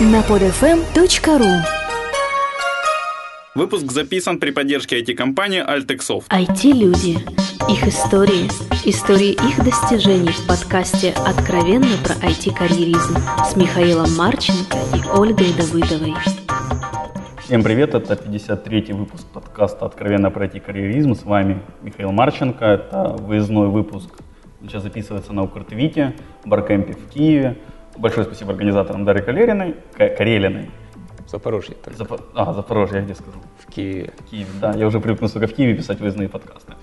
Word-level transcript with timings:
на 0.00 0.22
podfm.ru 0.22 1.62
Выпуск 3.54 3.92
записан 3.92 4.40
при 4.40 4.50
поддержке 4.50 5.00
IT-компании 5.00 5.62
Altexoft. 5.62 6.24
IT-люди. 6.30 7.18
Их 7.70 7.86
истории. 7.86 8.48
Истории 8.84 9.30
их 9.30 9.64
достижений 9.64 10.32
в 10.32 10.46
подкасте 10.48 11.14
«Откровенно 11.24 11.96
про 12.02 12.14
IT-карьеризм» 12.28 13.16
с 13.48 13.54
Михаилом 13.54 14.12
Марченко 14.16 14.76
и 14.96 15.16
Ольгой 15.16 15.52
Давыдовой. 15.52 16.14
Всем 17.44 17.62
привет, 17.62 17.94
это 17.94 18.14
53-й 18.14 18.92
выпуск 18.94 19.24
подкаста 19.32 19.86
«Откровенно 19.86 20.32
про 20.32 20.46
IT-карьеризм». 20.46 21.14
С 21.14 21.22
вами 21.22 21.62
Михаил 21.82 22.10
Марченко. 22.10 22.64
Это 22.64 23.16
выездной 23.20 23.68
выпуск. 23.68 24.10
Он 24.60 24.68
сейчас 24.68 24.82
записывается 24.82 25.32
на 25.32 25.44
Укртвите, 25.44 26.16
в 26.42 26.48
Баркемпе 26.48 26.94
в 26.94 27.12
Киеве. 27.12 27.58
Большое 27.96 28.26
спасибо 28.26 28.52
организаторам 28.52 29.04
Дарье 29.04 29.22
Калериной, 29.22 29.76
Карелиной. 29.96 30.70
Запорожье 31.28 31.74
только. 31.74 31.98
Запо... 31.98 32.20
А, 32.34 32.52
Запорожье, 32.52 32.98
я 32.98 33.04
где 33.04 33.14
сказал? 33.14 33.40
В 33.58 33.70
Киеве. 33.70 34.12
В 34.18 34.30
Киеве, 34.30 34.50
да. 34.60 34.72
Я 34.72 34.86
уже 34.86 35.00
привык, 35.00 35.20
сука, 35.30 35.46
в 35.46 35.54
Киеве 35.54 35.74
писать 35.74 36.00
выездные 36.00 36.28
подкасты. 36.28 36.74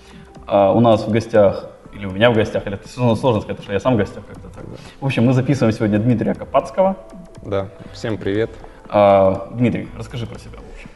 А 0.47 0.71
у 0.71 0.79
нас 0.79 1.05
в 1.05 1.11
гостях, 1.11 1.69
или 1.93 2.05
у 2.05 2.11
меня 2.11 2.31
в 2.31 2.35
гостях, 2.35 2.65
или 2.65 2.75
это 2.75 2.87
сложно 2.87 3.15
сказать, 3.41 3.47
потому 3.57 3.63
что 3.63 3.73
я 3.73 3.79
сам 3.79 3.93
в 3.95 3.97
гостях 3.97 4.25
как-то 4.25 4.49
так. 4.49 4.65
В 4.99 5.05
общем, 5.05 5.25
мы 5.25 5.33
записываем 5.33 5.73
сегодня 5.73 5.99
Дмитрия 5.99 6.33
Копацкого. 6.33 6.97
Да, 7.43 7.69
всем 7.93 8.17
привет. 8.17 8.49
А, 8.89 9.49
Дмитрий, 9.53 9.87
расскажи 9.97 10.25
про 10.25 10.39
себя, 10.39 10.57
общем. 10.73 10.89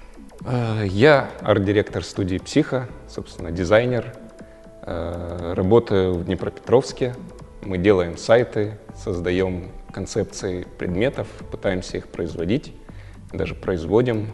А, 0.46 0.84
Я 0.84 1.30
арт-директор 1.42 2.04
студии 2.04 2.38
«Психо», 2.38 2.88
собственно, 3.08 3.52
дизайнер. 3.52 4.14
А, 4.82 5.54
Работаю 5.54 6.14
в 6.16 6.26
Днепропетровске. 6.26 7.16
Мы 7.62 7.78
делаем 7.78 8.18
сайты, 8.18 8.78
создаем 8.96 9.72
концепции 9.96 10.68
предметов, 10.78 11.28
пытаемся 11.52 11.98
их 11.98 12.10
производить, 12.10 12.74
даже 13.32 13.56
производим. 13.56 14.28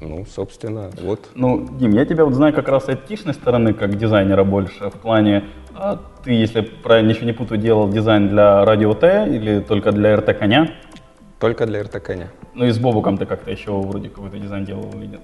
Ну, 0.00 0.24
собственно, 0.24 0.90
вот. 1.02 1.28
Ну, 1.34 1.68
Дим, 1.78 1.92
я 1.92 2.06
тебя 2.06 2.24
вот 2.24 2.34
знаю 2.34 2.54
как 2.54 2.68
раз 2.68 2.86
с 2.86 2.88
айтишной 2.88 3.34
стороны, 3.34 3.74
как 3.74 3.98
дизайнера 3.98 4.44
больше, 4.44 4.88
в 4.88 4.94
плане, 4.94 5.44
а 5.74 6.00
ты, 6.24 6.32
если 6.32 6.62
правильно 6.62 7.10
ничего 7.10 7.26
не 7.26 7.32
путаю, 7.32 7.60
делал 7.60 7.90
дизайн 7.90 8.28
для 8.28 8.64
радио 8.64 8.94
Т 8.94 9.28
или 9.28 9.60
только 9.60 9.92
для 9.92 10.16
РТ 10.16 10.38
Коня? 10.38 10.70
Только 11.40 11.66
для 11.66 11.82
РТ 11.82 12.02
«Коня». 12.02 12.28
Ну 12.54 12.64
и 12.64 12.70
с 12.70 12.78
Бобуком 12.78 13.16
ты 13.16 13.24
как-то 13.24 13.50
еще 13.50 13.70
вроде 13.70 14.08
какой-то 14.08 14.38
дизайн 14.38 14.64
делал 14.64 14.90
или 14.94 15.06
нет? 15.06 15.20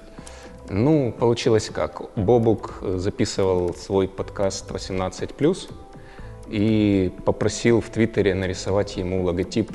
Ну, 0.71 1.13
получилось 1.13 1.71
как. 1.75 2.03
Бобук 2.17 2.83
записывал 2.83 3.75
свой 3.75 4.07
подкаст 4.07 4.71
18+, 4.71 5.71
и 6.49 7.13
попросил 7.25 7.81
в 7.81 7.89
Твиттере 7.91 8.35
нарисовать 8.35 8.97
ему 8.97 9.25
логотип 9.25 9.71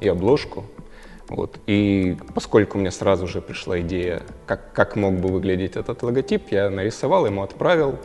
и 0.00 0.08
обложку. 0.08 0.64
Вот. 1.28 1.58
И 1.66 2.16
поскольку 2.34 2.78
мне 2.78 2.90
сразу 2.90 3.26
же 3.26 3.40
пришла 3.40 3.80
идея, 3.80 4.22
как, 4.46 4.72
как 4.72 4.96
мог 4.96 5.14
бы 5.14 5.28
выглядеть 5.28 5.76
этот 5.76 6.02
логотип, 6.02 6.50
я 6.50 6.70
нарисовал, 6.70 7.26
ему 7.26 7.42
отправил. 7.42 7.98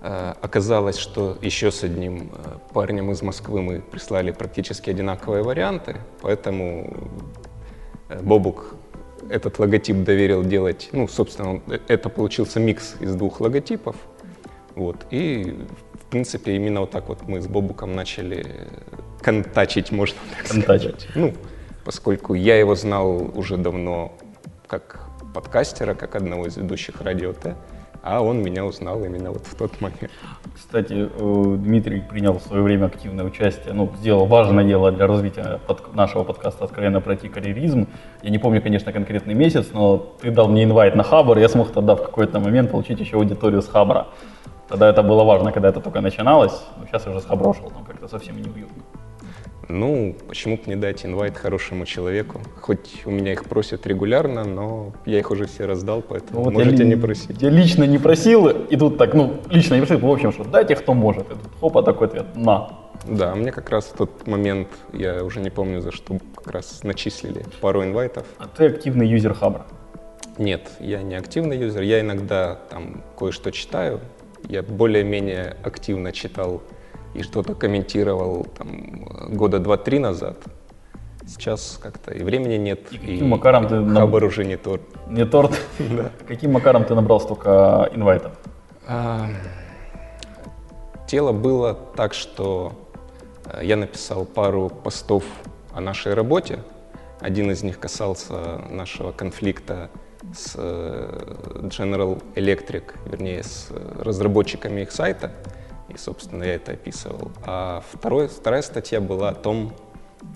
Э, 0.00 0.34
Оказалось, 0.40 0.96
что 0.96 1.36
еще 1.42 1.70
с 1.70 1.84
одним 1.84 2.30
э, 2.32 2.58
парнем 2.72 3.10
из 3.10 3.22
Москвы 3.22 3.60
мы 3.60 3.80
прислали 3.80 4.30
практически 4.30 4.90
одинаковые 4.90 5.42
варианты, 5.42 5.96
поэтому 6.22 6.96
э, 8.08 8.20
Бобук 8.22 8.74
этот 9.28 9.58
логотип 9.58 10.02
доверил 10.02 10.42
делать, 10.42 10.88
ну, 10.92 11.06
собственно, 11.06 11.60
это 11.88 12.08
получился 12.08 12.58
микс 12.58 12.96
из 13.00 13.14
двух 13.14 13.40
логотипов, 13.40 13.96
вот, 14.74 15.06
и, 15.10 15.56
в 16.10 16.12
принципе, 16.12 16.56
именно 16.56 16.80
вот 16.80 16.90
так 16.90 17.08
вот 17.08 17.18
мы 17.28 17.40
с 17.40 17.46
Бобуком 17.46 17.94
начали 17.94 18.44
контачить, 19.22 19.92
можно 19.92 20.16
так 20.36 20.48
Контачить. 20.50 21.02
сказать. 21.02 21.08
Ну, 21.14 21.32
поскольку 21.84 22.34
я 22.34 22.58
его 22.58 22.74
знал 22.74 23.30
уже 23.38 23.56
давно 23.56 24.10
как 24.66 25.06
подкастера, 25.32 25.94
как 25.94 26.16
одного 26.16 26.46
из 26.48 26.56
ведущих 26.56 27.00
радио 27.00 27.32
Т, 27.32 27.54
а 28.02 28.22
он 28.22 28.42
меня 28.42 28.64
узнал 28.64 29.04
именно 29.04 29.30
вот 29.30 29.46
в 29.46 29.54
тот 29.54 29.80
момент. 29.80 30.10
Кстати, 30.56 31.08
э, 31.16 31.56
Дмитрий 31.58 32.00
принял 32.00 32.32
в 32.40 32.42
свое 32.42 32.64
время 32.64 32.86
активное 32.86 33.24
участие, 33.24 33.72
ну, 33.72 33.92
сделал 34.00 34.26
важное 34.26 34.64
дело 34.64 34.90
для 34.90 35.06
развития 35.06 35.60
под- 35.68 35.94
нашего 35.94 36.24
подкаста 36.24 36.64
«Откровенно 36.64 37.00
пройти 37.00 37.28
карьеризм». 37.28 37.86
Я 38.24 38.30
не 38.30 38.38
помню, 38.38 38.60
конечно, 38.60 38.92
конкретный 38.92 39.34
месяц, 39.34 39.68
но 39.72 39.98
ты 40.20 40.32
дал 40.32 40.48
мне 40.48 40.64
инвайт 40.64 40.96
на 40.96 41.04
Хабр, 41.04 41.38
и 41.38 41.40
я 41.40 41.48
смог 41.48 41.70
тогда 41.70 41.94
в 41.94 42.02
какой-то 42.02 42.40
момент 42.40 42.72
получить 42.72 42.98
еще 42.98 43.16
аудиторию 43.16 43.62
с 43.62 43.68
Хабра. 43.68 44.08
Тогда 44.70 44.88
это 44.88 45.02
было 45.02 45.24
важно, 45.24 45.50
когда 45.50 45.68
это 45.68 45.80
только 45.80 46.00
начиналось, 46.00 46.62
но 46.78 46.86
сейчас 46.86 47.04
я 47.04 47.10
уже 47.10 47.20
с 47.20 47.24
Хабра 47.24 47.48
ушел, 47.48 47.70
там 47.70 47.84
как-то 47.84 48.06
совсем 48.06 48.36
неуютно. 48.36 48.82
Ну, 49.68 50.14
почему 50.28 50.56
бы 50.56 50.62
не 50.66 50.76
дать 50.76 51.04
инвайт 51.04 51.36
хорошему 51.36 51.86
человеку? 51.86 52.40
Хоть 52.60 53.02
у 53.04 53.10
меня 53.10 53.32
их 53.32 53.44
просят 53.44 53.84
регулярно, 53.86 54.44
но 54.44 54.92
я 55.06 55.18
их 55.18 55.30
уже 55.32 55.46
все 55.46 55.66
раздал, 55.66 56.02
поэтому 56.02 56.38
Ну, 56.38 56.44
вот 56.44 56.54
можете 56.54 56.84
я, 56.84 56.88
не 56.88 56.96
просить. 56.96 57.42
Я 57.42 57.50
лично 57.50 57.82
не 57.84 57.98
просил, 57.98 58.46
и 58.48 58.76
тут 58.76 58.96
так, 58.96 59.14
ну, 59.14 59.40
лично 59.50 59.74
не 59.74 59.80
просил, 59.80 59.98
в 59.98 60.10
общем, 60.10 60.32
что 60.32 60.44
дайте 60.44 60.76
кто 60.76 60.94
может. 60.94 61.26
И 61.26 61.34
тут 61.34 61.52
хопа, 61.60 61.82
такой 61.82 62.06
ответ, 62.06 62.36
на. 62.36 62.70
Да, 63.08 63.34
мне 63.34 63.50
как 63.50 63.70
раз 63.70 63.86
в 63.86 63.96
тот 63.96 64.26
момент, 64.28 64.68
я 64.92 65.24
уже 65.24 65.40
не 65.40 65.50
помню 65.50 65.80
за 65.80 65.90
что, 65.90 66.18
как 66.36 66.52
раз 66.52 66.84
начислили 66.84 67.44
пару 67.60 67.82
инвайтов. 67.82 68.24
А 68.38 68.46
ты 68.46 68.66
активный 68.66 69.08
юзер 69.08 69.34
Хабра. 69.34 69.66
Нет, 70.38 70.70
я 70.78 71.02
не 71.02 71.16
активный 71.16 71.58
юзер, 71.58 71.82
я 71.82 72.00
иногда 72.00 72.54
там 72.70 73.02
кое-что 73.18 73.50
читаю. 73.50 74.00
Я 74.48 74.62
более-менее 74.62 75.56
активно 75.62 76.12
читал 76.12 76.62
и 77.14 77.22
что-то 77.22 77.54
комментировал 77.54 78.46
там 78.56 79.04
года 79.30 79.58
два-три 79.58 79.98
назад. 79.98 80.38
Сейчас 81.26 81.78
как-то 81.80 82.12
и 82.12 82.22
времени 82.22 82.56
нет, 82.56 82.80
И 82.92 82.96
и, 82.96 82.98
каким 82.98 83.28
макаром 83.28 83.68
ты 83.68 83.86
Хабар 83.86 84.24
уже 84.24 84.44
не 84.44 84.56
тот. 84.56 84.80
Не 85.08 85.24
торт. 85.24 85.58
Каким 86.26 86.52
макаром 86.52 86.84
ты 86.84 86.94
набрал 86.94 87.20
столько 87.20 87.88
инвайтов? 87.94 88.32
А, 88.88 89.28
Дело 91.10 91.32
было 91.32 91.74
так, 91.96 92.14
что 92.14 92.72
э, 93.44 93.64
я 93.64 93.76
написал 93.76 94.24
пару 94.24 94.68
постов 94.68 95.24
о 95.74 95.80
нашей 95.80 96.14
работе. 96.14 96.60
Один 97.18 97.50
из 97.50 97.64
них 97.64 97.80
касался 97.80 98.58
нашего 98.70 99.10
конфликта 99.10 99.90
с 100.34 100.54
э, 100.56 101.34
General 101.62 102.22
Electric, 102.34 102.84
вернее, 103.06 103.42
с 103.42 103.68
э, 103.70 104.02
разработчиками 104.02 104.82
их 104.82 104.92
сайта. 104.92 105.32
И, 105.88 105.96
собственно, 105.96 106.44
я 106.44 106.54
это 106.54 106.72
описывал. 106.72 107.32
А 107.44 107.82
второй, 107.90 108.28
вторая 108.28 108.62
статья 108.62 109.00
была 109.00 109.30
о 109.30 109.34
том, 109.34 109.72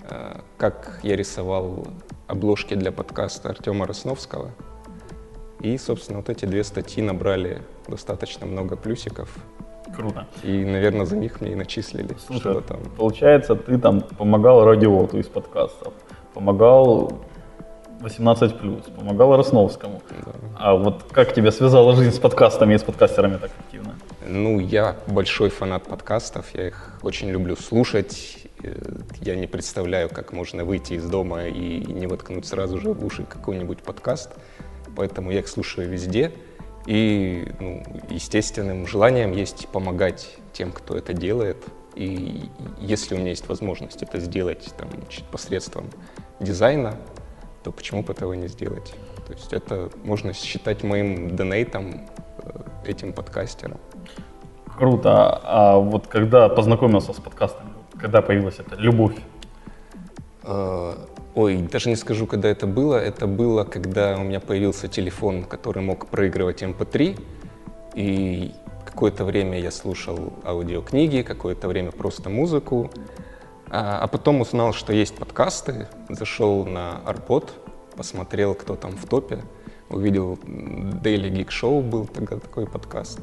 э, 0.09 0.39
как 0.57 0.99
я 1.03 1.15
рисовал 1.15 1.87
обложки 2.27 2.73
для 2.73 2.91
подкаста 2.91 3.49
Артема 3.49 3.85
Росновского. 3.85 4.51
И, 5.61 5.77
собственно, 5.77 6.19
вот 6.19 6.29
эти 6.29 6.45
две 6.45 6.63
статьи 6.63 7.01
набрали 7.01 7.61
достаточно 7.87 8.45
много 8.45 8.75
плюсиков. 8.75 9.35
Круто. 9.95 10.27
И, 10.43 10.65
наверное, 10.65 11.05
за 11.05 11.15
них 11.15 11.41
мне 11.41 11.53
и 11.53 11.55
начислили 11.55 12.15
Слушай, 12.25 12.39
что-то 12.39 12.61
там. 12.61 12.79
получается, 12.97 13.55
ты 13.55 13.77
там 13.77 14.01
помогал 14.01 14.65
радиоту 14.65 15.19
из 15.19 15.27
подкастов, 15.27 15.93
помогал 16.33 17.13
18+, 18.05 18.93
помогал 18.95 19.35
Росновскому. 19.35 20.01
А 20.57 20.75
вот 20.75 21.03
как 21.11 21.33
тебя 21.33 21.51
связала 21.51 21.95
жизнь 21.95 22.15
с 22.15 22.19
подкастами 22.19 22.75
и 22.75 22.77
с 22.77 22.83
подкастерами 22.83 23.37
так 23.37 23.51
активно? 23.59 23.95
Ну, 24.27 24.59
я 24.59 24.95
большой 25.07 25.49
фанат 25.49 25.83
подкастов, 25.83 26.45
я 26.53 26.67
их 26.67 26.99
очень 27.01 27.29
люблю 27.29 27.55
слушать. 27.55 28.47
Э, 28.63 28.73
Я 29.21 29.35
не 29.35 29.47
представляю, 29.47 30.09
как 30.09 30.33
можно 30.33 30.63
выйти 30.63 30.93
из 30.93 31.05
дома 31.05 31.47
и 31.47 31.79
не 31.85 32.07
воткнуть 32.07 32.45
сразу 32.45 32.79
же 32.79 32.93
в 32.93 33.05
уши 33.05 33.23
какой-нибудь 33.23 33.79
подкаст. 33.79 34.31
Поэтому 34.95 35.31
я 35.31 35.39
их 35.39 35.47
слушаю 35.47 35.89
везде. 35.89 36.31
И 36.85 37.51
ну, 37.59 37.83
естественным 38.09 38.85
желанием 38.87 39.31
есть 39.31 39.67
помогать 39.69 40.37
тем, 40.53 40.71
кто 40.71 40.95
это 40.95 41.13
делает. 41.13 41.57
И 41.95 42.49
если 42.79 43.15
у 43.15 43.17
меня 43.17 43.29
есть 43.29 43.47
возможность 43.47 44.03
это 44.03 44.19
сделать 44.19 44.73
там, 44.77 44.89
посредством 45.31 45.85
дизайна, 46.39 46.97
то 47.65 47.71
почему 47.71 48.03
бы 48.03 48.13
этого 48.13 48.33
не 48.33 48.47
сделать? 48.47 48.93
То 49.25 49.33
есть 49.33 49.51
это 49.51 49.89
можно 50.03 50.33
считать 50.33 50.83
моим 50.83 51.35
донейтом 51.35 52.07
э, 52.37 52.61
этим 52.85 53.11
подкастерам. 53.11 53.79
Круто. 54.77 55.39
А 55.43 55.77
вот 55.79 56.05
когда 56.05 56.47
познакомился 56.47 57.11
с 57.11 57.15
подкастами, 57.15 57.71
когда 57.99 58.21
появилась 58.21 58.59
эта 58.59 58.75
любовь? 58.75 59.15
Э, 60.43 60.93
Ой, 61.33 61.57
даже 61.57 61.89
не 61.89 61.95
скажу, 61.95 62.27
когда 62.27 62.49
это 62.49 62.67
было. 62.67 62.97
Это 62.97 63.25
было, 63.25 63.63
когда 63.63 64.15
у 64.15 64.23
меня 64.23 64.39
появился 64.39 64.87
телефон, 64.87 65.43
который 65.43 65.81
мог 65.81 66.05
проигрывать 66.05 66.61
MP3. 66.61 67.19
И 67.95 68.51
какое-то 68.85 69.25
время 69.25 69.59
я 69.59 69.71
слушал 69.71 70.33
аудиокниги, 70.45 71.23
какое-то 71.23 71.67
время 71.67 71.91
просто 71.91 72.29
музыку. 72.29 72.91
А, 73.69 73.99
а 73.99 74.07
потом 74.07 74.41
узнал, 74.41 74.73
что 74.73 74.93
есть 74.93 75.15
подкасты. 75.15 75.87
Зашел 76.09 76.65
на 76.65 76.97
Арпод, 77.05 77.53
посмотрел, 77.95 78.55
кто 78.55 78.75
там 78.75 78.91
в 78.91 79.05
топе. 79.07 79.43
Увидел 79.89 80.33
Daily 80.43 81.29
Geek 81.31 81.49
Show 81.49 81.81
был 81.81 82.07
тогда 82.07 82.37
такой 82.37 82.65
подкаст. 82.65 83.19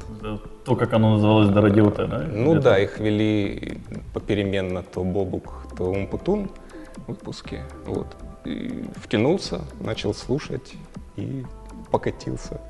То, 0.63 0.75
как 0.75 0.93
оно 0.93 1.15
называлось 1.15 1.49
до 1.49 1.61
радио 1.61 1.91
Т, 1.91 2.07
да? 2.07 2.19
Ну 2.19 2.59
да, 2.59 2.79
их 2.79 2.99
вели 2.99 3.81
попеременно 4.13 4.81
то 4.81 5.03
Бобук, 5.03 5.65
то 5.77 5.85
Умпутун 5.85 6.49
выпуски. 7.07 7.63
Вот. 7.85 8.07
и 8.45 8.85
втянулся, 8.95 9.61
начал 9.81 10.13
слушать 10.13 10.73
и 11.17 11.45
покатился. 11.91 12.61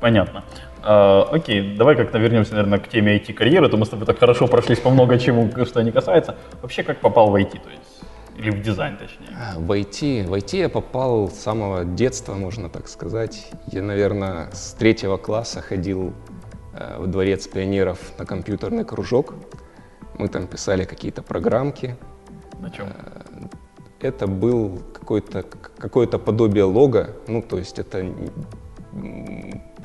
Понятно. 0.00 0.44
А, 0.82 1.28
окей, 1.30 1.76
давай 1.76 1.96
как-то 1.96 2.18
вернемся, 2.18 2.52
наверное, 2.52 2.78
к 2.78 2.88
теме 2.88 3.16
IT-карьеры. 3.18 3.68
То 3.68 3.76
мы 3.76 3.84
с 3.84 3.90
тобой 3.90 4.06
так 4.06 4.18
хорошо 4.18 4.46
прошлись 4.48 4.78
по 4.80 4.90
много 4.90 5.18
чему, 5.18 5.50
что 5.64 5.82
не 5.82 5.92
касается. 5.92 6.36
Вообще, 6.62 6.82
как 6.82 7.00
попал 7.00 7.30
в 7.30 7.34
IT, 7.36 7.50
то 7.50 7.70
есть, 7.70 8.02
или 8.38 8.50
в 8.50 8.62
дизайн, 8.62 8.96
точнее? 8.96 9.36
А, 9.38 9.58
В 9.58 9.70
IT, 9.72 10.26
в 10.26 10.34
IT 10.34 10.56
я 10.56 10.68
попал 10.68 11.28
с 11.28 11.34
самого 11.34 11.84
детства, 11.84 12.34
можно 12.34 12.68
так 12.70 12.88
сказать. 12.88 13.50
Я, 13.66 13.82
наверное, 13.82 14.50
с 14.52 14.72
третьего 14.72 15.18
класса 15.18 15.60
ходил 15.60 16.14
э, 16.72 16.96
в 16.98 17.06
дворец 17.06 17.46
пионеров 17.46 17.98
на 18.18 18.24
компьютерный 18.24 18.84
кружок. 18.84 19.34
Мы 20.18 20.28
там 20.28 20.46
писали 20.46 20.84
какие-то 20.84 21.22
программки. 21.22 21.96
На 22.58 22.70
чем? 22.70 22.86
Это 24.00 24.26
был 24.26 24.80
какое-то 24.94 26.18
подобие 26.18 26.64
лога, 26.64 27.10
ну 27.26 27.42
то 27.42 27.58
есть 27.58 27.78
это 27.78 28.06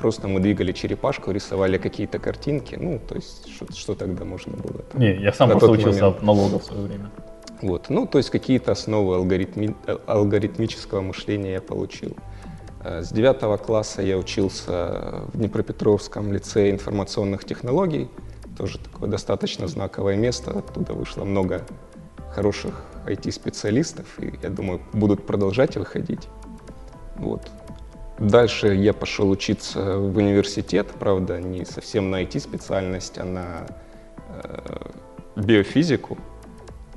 просто 0.00 0.28
мы 0.28 0.40
двигали 0.40 0.72
черепашку, 0.72 1.30
рисовали 1.32 1.78
какие-то 1.78 2.18
картинки, 2.18 2.76
ну 2.80 2.98
то 2.98 3.14
есть 3.14 3.48
что, 3.54 3.66
что 3.72 3.94
тогда 3.94 4.24
можно 4.24 4.56
было. 4.56 4.82
там. 4.82 5.00
Не, 5.00 5.14
я 5.16 5.32
сам 5.32 5.50
просто 5.50 5.70
учился 5.70 6.00
момент. 6.02 6.16
от 6.18 6.22
налогов 6.22 6.62
в 6.62 6.66
свое 6.66 6.82
время. 6.82 7.10
Вот, 7.62 7.88
ну, 7.88 8.06
то 8.06 8.18
есть 8.18 8.28
какие-то 8.30 8.72
основы 8.72 9.16
алгоритми- 9.16 9.74
э, 9.86 9.96
алгоритмического 10.06 11.00
мышления 11.00 11.52
я 11.54 11.60
получил. 11.62 12.14
Э, 12.84 13.02
С 13.02 13.10
девятого 13.10 13.56
класса 13.56 14.02
я 14.02 14.18
учился 14.18 15.22
в 15.32 15.38
Днепропетровском 15.38 16.32
лицее 16.32 16.70
информационных 16.70 17.44
технологий, 17.44 18.08
тоже 18.58 18.78
такое 18.78 19.08
достаточно 19.08 19.68
знаковое 19.68 20.16
место, 20.16 20.50
оттуда 20.50 20.92
вышло 20.92 21.24
много 21.24 21.62
хороших 22.34 22.82
IT-специалистов, 23.06 24.04
и, 24.18 24.34
я 24.42 24.50
думаю, 24.50 24.80
будут 24.92 25.26
продолжать 25.26 25.76
выходить. 25.76 26.28
Вот. 27.16 27.50
Дальше 28.18 28.74
я 28.74 28.92
пошел 28.94 29.28
учиться 29.30 29.98
в 29.98 30.16
университет, 30.16 30.88
правда, 30.98 31.38
не 31.40 31.64
совсем 31.66 32.10
на 32.10 32.22
IT-специальность, 32.22 33.18
а 33.18 33.24
на 33.24 33.66
э, 34.42 34.90
биофизику. 35.36 36.16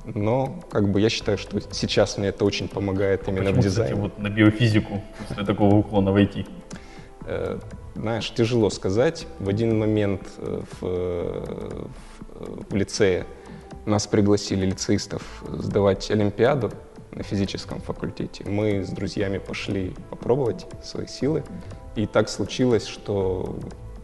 Но 0.06 0.63
как 0.71 0.89
бы 0.89 1.01
я 1.01 1.10
считаю, 1.10 1.38
что 1.38 1.60
сейчас 1.74 2.18
мне 2.18 2.30
это 2.30 2.45
очень 2.45 2.68
помогает 2.69 3.27
именно 3.27 3.51
Почему, 3.54 3.62
в 3.62 3.66
кстати, 3.66 3.74
дизайне. 3.89 3.95
вот 4.01 4.18
на 4.18 4.30
биофизику 4.30 5.04
после 5.27 5.45
такого 5.45 5.75
уклона 5.75 6.12
в 6.12 6.16
IT? 6.16 6.48
Э, 7.25 7.60
Знаешь, 7.95 8.31
тяжело 8.33 8.69
сказать. 8.69 9.27
В 9.39 9.50
один 9.50 9.77
момент 9.77 10.21
э, 10.38 10.62
в, 10.71 10.86
э, 10.86 11.86
в- 12.33 12.71
в 12.71 12.75
лицее 12.75 13.25
нас 13.86 14.07
пригласили 14.07 14.66
лицеистов 14.68 15.44
сдавать 15.50 16.10
Олимпиаду 16.12 16.71
на 17.11 17.23
физическом 17.23 17.81
факультете. 17.81 18.44
Мы 18.45 18.83
с 18.83 18.89
друзьями 18.89 19.38
пошли 19.38 19.94
попробовать 20.09 20.65
свои 20.83 21.07
силы. 21.07 21.44
И 21.95 22.06
так 22.06 22.29
случилось, 22.29 22.88
что 22.88 23.57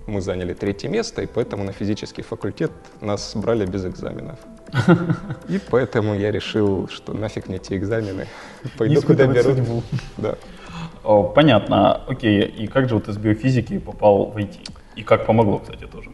мы 0.08 0.22
заняли 0.22 0.54
третье 0.54 0.90
место, 0.90 1.22
и 1.22 1.26
поэтому 1.26 1.64
на 1.64 1.72
физический 1.72 2.22
факультет 2.22 2.72
нас 3.02 3.36
брали 3.36 3.66
без 3.66 3.86
экзаменов. 3.86 4.40
И 5.48 5.60
поэтому 5.70 6.16
я 6.16 6.32
решил, 6.32 6.88
что 6.90 7.14
нафиг 7.14 7.48
мне 7.48 7.58
эти 7.58 7.74
экзамены. 7.78 8.28
Пойду 8.78 9.02
куда 9.02 9.26
берут. 9.28 9.84
Да. 10.18 10.36
О, 11.04 11.24
понятно. 11.24 12.02
Окей, 12.08 12.42
и 12.42 12.68
как 12.68 12.90
же 12.90 12.96
вот 12.96 13.08
из 13.08 13.18
биофизики 13.18 13.78
попал 13.78 14.26
в 14.26 14.38
IT? 14.38 14.58
И 14.96 15.04
как 15.04 15.26
помогло, 15.26 15.60
кстати, 15.60 15.86
тоже? 15.86 16.10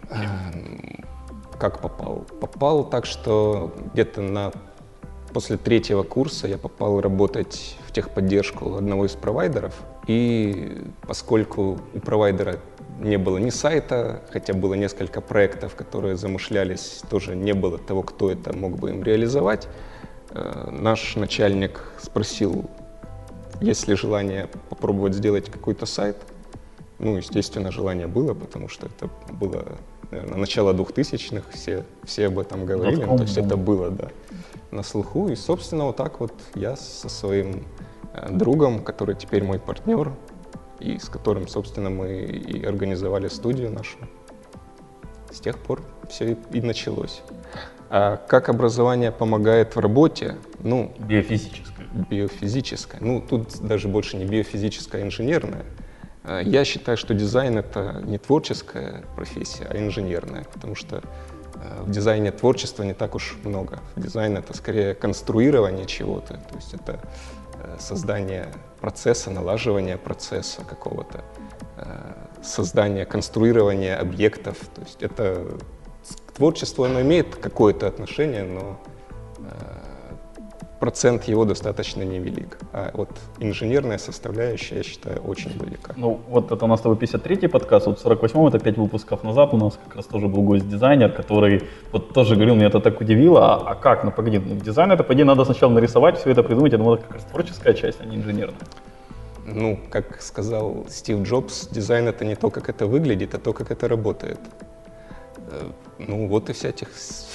Как 1.58 1.80
попал? 1.80 2.26
Попал 2.40 2.84
так, 2.84 3.06
что 3.06 3.74
где-то 3.94 4.22
на 4.22 4.52
после 5.34 5.58
третьего 5.58 6.04
курса 6.04 6.48
я 6.48 6.58
попал 6.58 7.02
работать 7.02 7.76
в 7.88 7.92
техподдержку 7.92 8.76
одного 8.76 9.06
из 9.06 9.14
провайдеров. 9.14 9.74
И 10.08 10.82
поскольку 11.08 11.80
у 11.94 12.00
провайдера 12.00 12.60
не 13.00 13.18
было 13.18 13.38
ни 13.38 13.50
сайта, 13.50 14.22
хотя 14.32 14.54
было 14.54 14.74
несколько 14.76 15.22
проектов, 15.22 15.76
которые 15.76 16.16
замышлялись, 16.16 17.02
тоже 17.10 17.36
не 17.36 17.54
было 17.54 17.78
того, 17.78 18.04
кто 18.04 18.32
это 18.32 18.56
мог 18.56 18.78
бы 18.78 18.90
им 18.92 19.04
реализовать, 19.04 19.68
э, 20.32 20.70
наш 20.72 21.16
начальник 21.16 21.92
спросил, 22.00 22.70
есть 23.60 23.88
ли 23.88 23.96
желание 23.96 24.48
попробовать 24.70 25.14
сделать 25.14 25.50
какой-то 25.50 25.86
сайт. 25.86 26.18
Ну, 27.00 27.18
естественно, 27.18 27.72
желание 27.72 28.08
было, 28.08 28.34
потому 28.34 28.68
что 28.68 28.86
это 28.86 29.10
было, 29.32 29.66
наверное, 30.12 30.38
начало 30.38 30.74
2000-х, 30.74 31.44
все, 31.52 31.84
все 32.04 32.28
об 32.28 32.38
этом 32.38 32.66
говорили, 32.66 32.98
Дотком 32.98 33.18
то 33.18 33.24
есть 33.24 33.38
это 33.38 33.58
было, 33.58 33.90
да, 33.90 34.10
на 34.72 34.84
слуху. 34.84 35.30
И, 35.30 35.36
собственно, 35.36 35.86
вот 35.86 35.98
так 35.98 36.20
вот 36.20 36.34
я 36.56 36.76
со 36.76 37.10
своим 37.10 37.66
э, 38.14 38.30
другом, 38.32 38.84
который 38.84 39.16
теперь 39.16 39.44
мой 39.44 39.60
партнер, 39.60 40.12
и 40.80 40.98
с 40.98 41.10
которым, 41.10 41.48
собственно, 41.48 41.90
мы 41.90 42.22
и 42.24 42.64
организовали 42.66 43.28
студию 43.28 43.72
нашу, 43.72 43.98
с 45.32 45.40
тех 45.40 45.58
пор 45.58 45.82
все 46.10 46.38
и, 46.52 46.62
началось. 46.62 47.22
А 47.90 48.18
как 48.18 48.50
образование 48.50 49.12
помогает 49.12 49.76
в 49.76 49.80
работе? 49.80 50.38
Ну, 50.60 50.94
Биофизическое. 51.00 51.88
биофизическое. 52.10 53.02
Ну, 53.02 53.22
тут 53.22 53.60
даже 53.62 53.88
больше 53.90 54.18
не 54.18 54.26
биофизическое, 54.26 55.04
а 55.04 55.06
инженерное. 55.06 55.66
Э, 56.24 56.42
Я 56.44 56.64
считаю, 56.66 56.98
что 56.98 57.14
дизайн— 57.14 57.58
это 57.60 58.02
не 58.06 58.18
творческая 58.18 59.04
профессия, 59.16 59.66
а 59.70 59.78
инженерная, 59.78 60.46
потому 60.54 60.76
что 60.76 61.04
в 61.82 61.92
дизайне 61.92 62.32
творчества 62.32 62.84
не 62.84 62.94
так 62.94 63.16
уж 63.16 63.38
много. 63.44 63.80
Дизайн— 63.96 64.38
это 64.38 64.56
скорее 64.56 64.94
конструирование 64.94 65.86
чего-то, 65.86 66.34
то 66.34 66.56
есть 66.56 66.74
это 66.74 67.00
э, 67.56 67.78
создание 67.80 68.48
процесса, 68.80 69.32
налаживание 69.32 69.98
процесса 69.98 70.62
какого-то, 70.64 71.24
э, 71.78 72.14
создание, 72.44 73.06
конструирование 73.06 73.96
объектов. 73.96 74.58
То 74.76 74.82
есть 74.82 75.04
это 75.04 75.48
к 76.28 76.32
творчеству 76.32 76.84
оно 76.84 77.02
имеет 77.02 77.36
какое-то 77.36 77.88
отношение, 77.88 78.44
но 78.44 78.80
э, 79.40 79.81
процент 80.82 81.26
его 81.30 81.46
достаточно 81.46 82.02
невелик. 82.02 82.58
А 82.74 82.90
вот 82.94 83.10
инженерная 83.40 84.00
составляющая, 84.00 84.78
я 84.78 84.84
считаю, 84.84 85.22
очень 85.22 85.52
велика. 85.52 85.94
Ну, 85.96 86.20
вот 86.28 86.52
это 86.52 86.66
у 86.66 86.68
нас 86.68 86.80
с 86.80 86.84
тобой 86.84 86.98
53-й 86.98 87.48
подкаст, 87.50 87.86
вот 87.86 88.00
в 88.00 88.06
48-м, 88.06 88.48
это 88.48 88.60
5 88.60 88.78
выпусков 88.78 89.24
назад 89.24 89.54
у 89.54 89.58
нас 89.58 89.78
как 89.86 89.96
раз 89.96 90.06
тоже 90.06 90.28
был 90.28 90.42
гость-дизайнер, 90.42 91.12
который 91.12 91.62
вот 91.92 92.14
тоже 92.14 92.36
говорил, 92.36 92.56
меня 92.56 92.68
это 92.68 92.80
так 92.80 93.00
удивило, 93.00 93.54
а, 93.54 93.72
а 93.72 93.76
как, 93.76 94.04
ну 94.04 94.12
погоди, 94.12 94.40
ну, 94.40 94.56
дизайн 94.56 94.92
это, 94.92 95.04
погоди, 95.04 95.24
надо 95.24 95.46
сначала 95.46 95.72
нарисовать, 95.72 96.18
все 96.18 96.32
это 96.32 96.42
придумать, 96.42 96.72
я 96.72 96.80
думал, 96.80 96.96
это 96.96 97.04
как 97.04 97.14
раз 97.14 97.26
творческая 97.26 97.74
часть, 97.76 98.02
а 98.02 98.06
не 98.06 98.16
инженерная. 98.16 98.68
Ну, 99.46 99.80
как 99.92 100.20
сказал 100.22 100.86
Стив 100.90 101.22
Джобс, 101.22 101.68
дизайн 101.68 102.08
это 102.08 102.26
не 102.26 102.36
то, 102.36 102.50
как 102.50 102.70
это 102.70 102.88
выглядит, 102.88 103.36
а 103.36 103.38
то, 103.38 103.54
как 103.54 103.70
это 103.70 103.88
работает. 103.88 104.40
Э, 105.52 105.70
Ну, 106.00 106.28
вот 106.28 106.50
и 106.50 106.54
вся 106.54 106.70
этих 106.70 106.88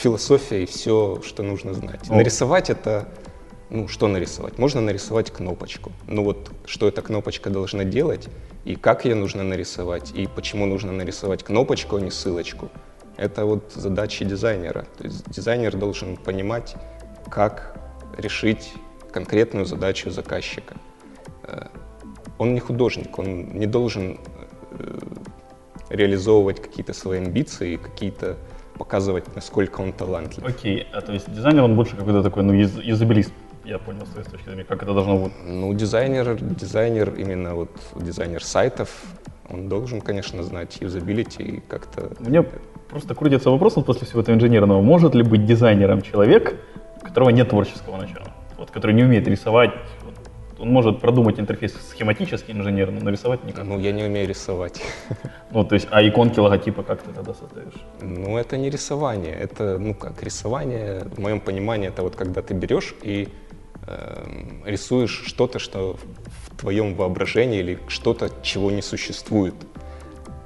философия 0.02 0.62
и 0.62 0.66
все, 0.66 1.20
что 1.22 1.42
нужно 1.44 1.74
знать. 1.74 2.10
О. 2.10 2.16
Нарисовать 2.16 2.70
это, 2.70 3.06
ну, 3.70 3.88
что 3.88 4.08
нарисовать? 4.08 4.58
Можно 4.58 4.80
нарисовать 4.80 5.30
кнопочку. 5.30 5.92
Ну 6.06 6.22
вот, 6.24 6.50
что 6.66 6.86
эта 6.88 7.02
кнопочка 7.02 7.50
должна 7.50 7.84
делать, 7.84 8.28
и 8.64 8.76
как 8.76 9.04
ее 9.04 9.14
нужно 9.14 9.42
нарисовать, 9.42 10.12
и 10.14 10.26
почему 10.26 10.66
нужно 10.66 10.92
нарисовать 10.92 11.42
кнопочку, 11.42 11.96
а 11.96 12.00
не 12.00 12.10
ссылочку. 12.10 12.68
Это 13.16 13.44
вот 13.44 13.72
задачи 13.74 14.24
дизайнера. 14.24 14.86
То 14.98 15.04
есть 15.04 15.28
дизайнер 15.30 15.76
должен 15.76 16.16
понимать, 16.16 16.76
как 17.30 17.76
решить 18.18 18.72
конкретную 19.12 19.66
задачу 19.66 20.10
заказчика. 20.10 20.74
Э, 21.44 21.66
Он 22.38 22.54
не 22.54 22.60
художник, 22.60 23.18
он 23.18 23.58
не 23.58 23.66
должен 23.66 24.18
э, 24.72 24.98
реализовывать 25.88 26.60
какие-то 26.60 26.92
свои 26.92 27.18
амбиции, 27.18 27.76
какие-то 27.76 28.36
показывать, 28.78 29.34
насколько 29.34 29.80
он 29.80 29.92
талантлив. 29.92 30.44
Окей, 30.44 30.86
а 30.92 31.00
то 31.00 31.12
есть 31.12 31.32
дизайнер, 31.32 31.62
он 31.62 31.76
больше 31.76 31.96
какой-то 31.96 32.22
такой, 32.22 32.42
ну, 32.42 32.52
юз- 32.52 32.82
юзабилист, 32.82 33.32
я 33.66 33.78
понял 33.78 34.06
с 34.06 34.10
твоей 34.10 34.28
точки 34.28 34.48
зрения, 34.48 34.64
как 34.64 34.82
это 34.82 34.94
должно 34.94 35.18
быть. 35.18 35.32
Ну, 35.44 35.74
дизайнер, 35.74 36.36
дизайнер, 36.40 37.14
именно 37.14 37.54
вот 37.54 37.70
дизайнер 37.96 38.42
сайтов, 38.42 38.88
он 39.50 39.68
должен, 39.68 40.00
конечно, 40.00 40.42
знать 40.42 40.78
юзабилити 40.80 41.42
и 41.42 41.60
как-то... 41.60 42.12
Меня 42.20 42.44
просто 42.88 43.14
крутится 43.14 43.50
вопрос 43.50 43.76
вот 43.76 43.86
после 43.86 44.06
всего 44.06 44.20
этого 44.20 44.36
инженерного, 44.36 44.80
может 44.80 45.14
ли 45.14 45.22
быть 45.22 45.44
дизайнером 45.44 46.02
человек, 46.02 46.54
у 47.02 47.04
которого 47.04 47.30
нет 47.30 47.48
творческого 47.48 47.96
начала, 47.96 48.32
вот, 48.56 48.70
который 48.70 48.92
не 48.92 49.02
умеет 49.02 49.26
рисовать, 49.26 49.70
вот, 50.04 50.14
он 50.58 50.70
может 50.70 51.00
продумать 51.00 51.38
интерфейс 51.38 51.74
схематически 51.90 52.52
инженерно, 52.52 52.98
но 52.98 53.06
нарисовать 53.06 53.44
никак. 53.44 53.64
Ну, 53.64 53.78
я 53.78 53.92
не 53.92 54.04
умею 54.04 54.28
рисовать. 54.28 54.82
Ну, 55.52 55.64
то 55.64 55.74
есть, 55.74 55.88
а 55.90 56.06
иконки, 56.06 56.38
логотипа 56.38 56.82
как 56.82 57.02
ты 57.02 57.12
тогда 57.12 57.32
создаешь? 57.32 57.72
Ну, 58.02 58.36
это 58.36 58.58
не 58.58 58.68
рисование. 58.68 59.32
Это, 59.32 59.78
ну 59.78 59.94
как, 59.94 60.22
рисование, 60.22 61.04
в 61.04 61.18
моем 61.18 61.40
понимании, 61.40 61.88
это 61.88 62.02
вот 62.02 62.14
когда 62.14 62.42
ты 62.42 62.52
берешь 62.52 62.94
и 63.02 63.28
рисуешь 64.64 65.22
что-то, 65.26 65.58
что 65.58 65.96
в- 65.96 66.56
твоем 66.56 66.94
воображении 66.94 67.60
или 67.60 67.78
что-то, 67.88 68.30
чего 68.42 68.70
не 68.70 68.82
существует. 68.82 69.54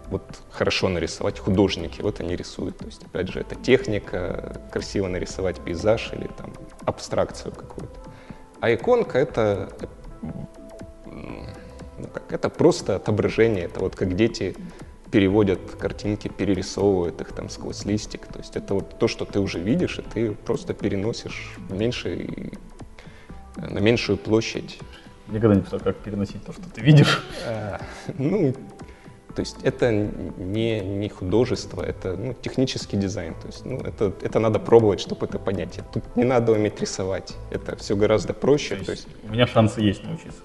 Вот 0.08 0.24
хорошо 0.50 0.88
нарисовать 0.88 1.38
художники, 1.38 2.02
вот 2.02 2.20
они 2.20 2.34
рисуют. 2.34 2.78
То 2.78 2.86
есть, 2.86 3.04
опять 3.04 3.28
же, 3.28 3.40
это 3.40 3.54
техника, 3.54 4.60
красиво 4.72 5.06
нарисовать 5.06 5.60
пейзаж 5.60 6.12
или 6.12 6.26
там 6.36 6.52
абстракцию 6.84 7.52
какую-то. 7.54 8.00
А 8.60 8.74
иконка— 8.74 9.18
это 9.20 9.70
так. 9.78 9.90
Это 12.30 12.48
просто 12.48 12.96
отображение, 12.96 13.64
это 13.64 13.80
вот 13.80 13.94
как 13.94 14.16
дети 14.16 14.56
переводят 15.10 15.60
картинки, 15.78 16.28
перерисовывают 16.28 17.20
их 17.20 17.32
там 17.32 17.48
сквозь 17.48 17.84
листик. 17.84 18.26
То 18.26 18.38
есть 18.38 18.56
это 18.56 18.74
вот 18.74 18.98
то, 18.98 19.08
что 19.08 19.24
ты 19.24 19.40
уже 19.40 19.58
видишь, 19.58 19.98
и 19.98 20.02
ты 20.02 20.32
просто 20.32 20.72
переносишь 20.72 21.54
в 21.56 21.74
меньший, 21.74 22.52
на 23.68 23.78
меньшую 23.78 24.18
площадь. 24.18 24.78
Никогда 25.28 25.54
не 25.54 25.62
писал, 25.62 25.80
как 25.80 25.96
переносить 25.98 26.44
то, 26.44 26.52
что 26.52 26.62
ты 26.70 26.80
видишь. 26.80 27.22
А, 27.46 27.80
ну, 28.18 28.54
то 29.34 29.40
есть 29.40 29.58
это 29.62 29.92
не, 29.92 30.80
не 30.80 31.08
художество, 31.08 31.82
это 31.82 32.16
ну, 32.16 32.34
технический 32.34 32.96
дизайн. 32.96 33.34
То 33.34 33.46
есть, 33.46 33.64
ну, 33.64 33.78
это, 33.78 34.12
это 34.22 34.40
надо 34.40 34.58
пробовать, 34.58 35.00
чтобы 35.00 35.26
это 35.26 35.38
понять. 35.38 35.78
Тут 35.92 36.16
не 36.16 36.24
надо 36.24 36.52
уметь 36.52 36.80
рисовать. 36.80 37.34
Это 37.50 37.76
все 37.76 37.94
гораздо 37.94 38.34
проще. 38.34 38.76
То 38.76 38.90
есть, 38.90 39.04
то 39.04 39.10
есть 39.10 39.24
у 39.24 39.32
меня 39.32 39.46
шансы 39.46 39.80
есть 39.80 40.02
научиться. 40.02 40.42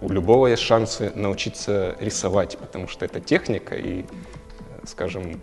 У 0.00 0.08
любого 0.08 0.46
есть 0.46 0.62
шансы 0.62 1.12
научиться 1.14 1.96
рисовать, 2.00 2.58
потому 2.58 2.88
что 2.88 3.04
это 3.04 3.20
техника, 3.20 3.74
и, 3.74 4.04
скажем, 4.84 5.40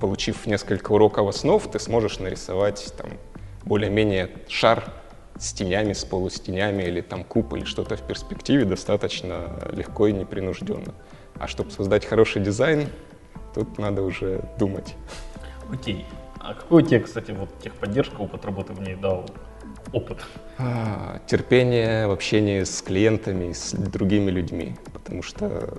получив 0.00 0.46
несколько 0.46 0.92
уроков 0.92 1.28
основ, 1.28 1.62
ты 1.70 1.78
сможешь 1.78 2.18
нарисовать 2.18 2.92
там 2.96 3.10
более-менее 3.64 4.30
шар 4.48 4.92
с 5.38 5.52
тенями, 5.52 5.92
с 5.92 6.04
полустенями 6.04 6.82
или 6.82 7.00
там 7.00 7.24
куб 7.24 7.52
или 7.54 7.64
что-то 7.64 7.96
в 7.96 8.02
перспективе 8.02 8.64
достаточно 8.64 9.58
легко 9.72 10.06
и 10.06 10.12
непринужденно. 10.12 10.94
А 11.38 11.46
чтобы 11.46 11.70
создать 11.70 12.04
хороший 12.04 12.42
дизайн, 12.42 12.88
тут 13.54 13.78
надо 13.78 14.02
уже 14.02 14.42
думать. 14.58 14.94
Окей. 15.72 16.06
А 16.40 16.54
какой 16.54 16.84
тебе, 16.84 17.00
кстати, 17.00 17.32
вот 17.32 17.48
техподдержка, 17.60 18.20
опыт 18.20 18.44
работы 18.44 18.72
в 18.72 18.80
ней 18.80 18.94
дал 18.94 19.26
опыт? 19.92 20.24
А, 20.58 21.20
терпение 21.26 22.06
в 22.06 22.12
общении 22.12 22.62
с 22.62 22.82
клиентами, 22.82 23.52
с 23.52 23.72
другими 23.72 24.30
людьми. 24.30 24.76
Потому 24.92 25.22
что, 25.22 25.78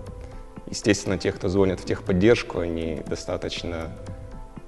естественно, 0.70 1.18
те, 1.18 1.32
кто 1.32 1.48
звонят 1.48 1.80
в 1.80 1.86
техподдержку, 1.86 2.60
они 2.60 3.02
достаточно, 3.08 3.92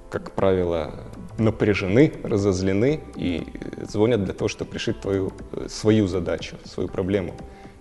как 0.09 0.31
правило, 0.31 0.91
напряжены, 1.37 2.13
разозлены 2.23 3.01
и 3.15 3.47
звонят 3.87 4.23
для 4.23 4.33
того, 4.33 4.47
чтобы 4.47 4.73
решить 4.73 4.99
твою, 5.01 5.31
свою 5.67 6.07
задачу, 6.07 6.57
свою 6.65 6.89
проблему. 6.89 7.35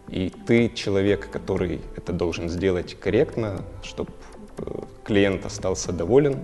И 0.08 0.32
ты 0.46 0.68
человек, 0.70 1.30
который 1.30 1.80
это 1.96 2.12
должен 2.12 2.48
сделать 2.48 2.94
корректно, 2.98 3.62
чтобы 3.82 4.10
э, 4.58 4.62
клиент 5.04 5.44
остался 5.44 5.92
доволен, 5.92 6.38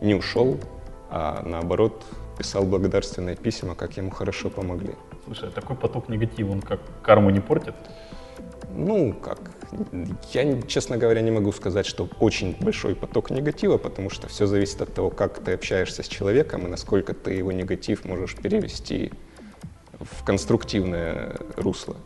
не 0.00 0.14
ушел, 0.14 0.58
а 1.10 1.42
наоборот 1.44 2.04
писал 2.38 2.64
благодарственные 2.64 3.36
письма, 3.36 3.74
как 3.74 3.96
ему 3.98 4.10
хорошо 4.10 4.48
помогли. 4.48 4.94
Слушай, 5.26 5.50
а 5.50 5.52
такой 5.52 5.76
поток 5.76 6.08
негатива, 6.08 6.52
он 6.52 6.62
как 6.62 6.80
карму 7.02 7.30
не 7.30 7.40
портит? 7.40 7.74
Ну, 8.74 9.12
как, 9.12 9.38
я, 10.32 10.62
честно 10.62 10.96
говоря, 10.96 11.20
не 11.20 11.30
могу 11.30 11.52
сказать, 11.52 11.86
что 11.86 12.08
очень 12.20 12.56
большой 12.60 12.94
поток 12.94 13.30
негатива, 13.30 13.78
потому 13.78 14.10
что 14.10 14.28
все 14.28 14.46
зависит 14.46 14.80
от 14.80 14.94
того, 14.94 15.10
как 15.10 15.38
ты 15.40 15.52
общаешься 15.52 16.02
с 16.02 16.08
человеком 16.08 16.66
и 16.66 16.70
насколько 16.70 17.14
ты 17.14 17.32
его 17.32 17.52
негатив 17.52 18.04
можешь 18.04 18.34
перевести 18.36 19.12
в 20.00 20.24
конструктивное 20.24 21.36
русло. 21.56 21.96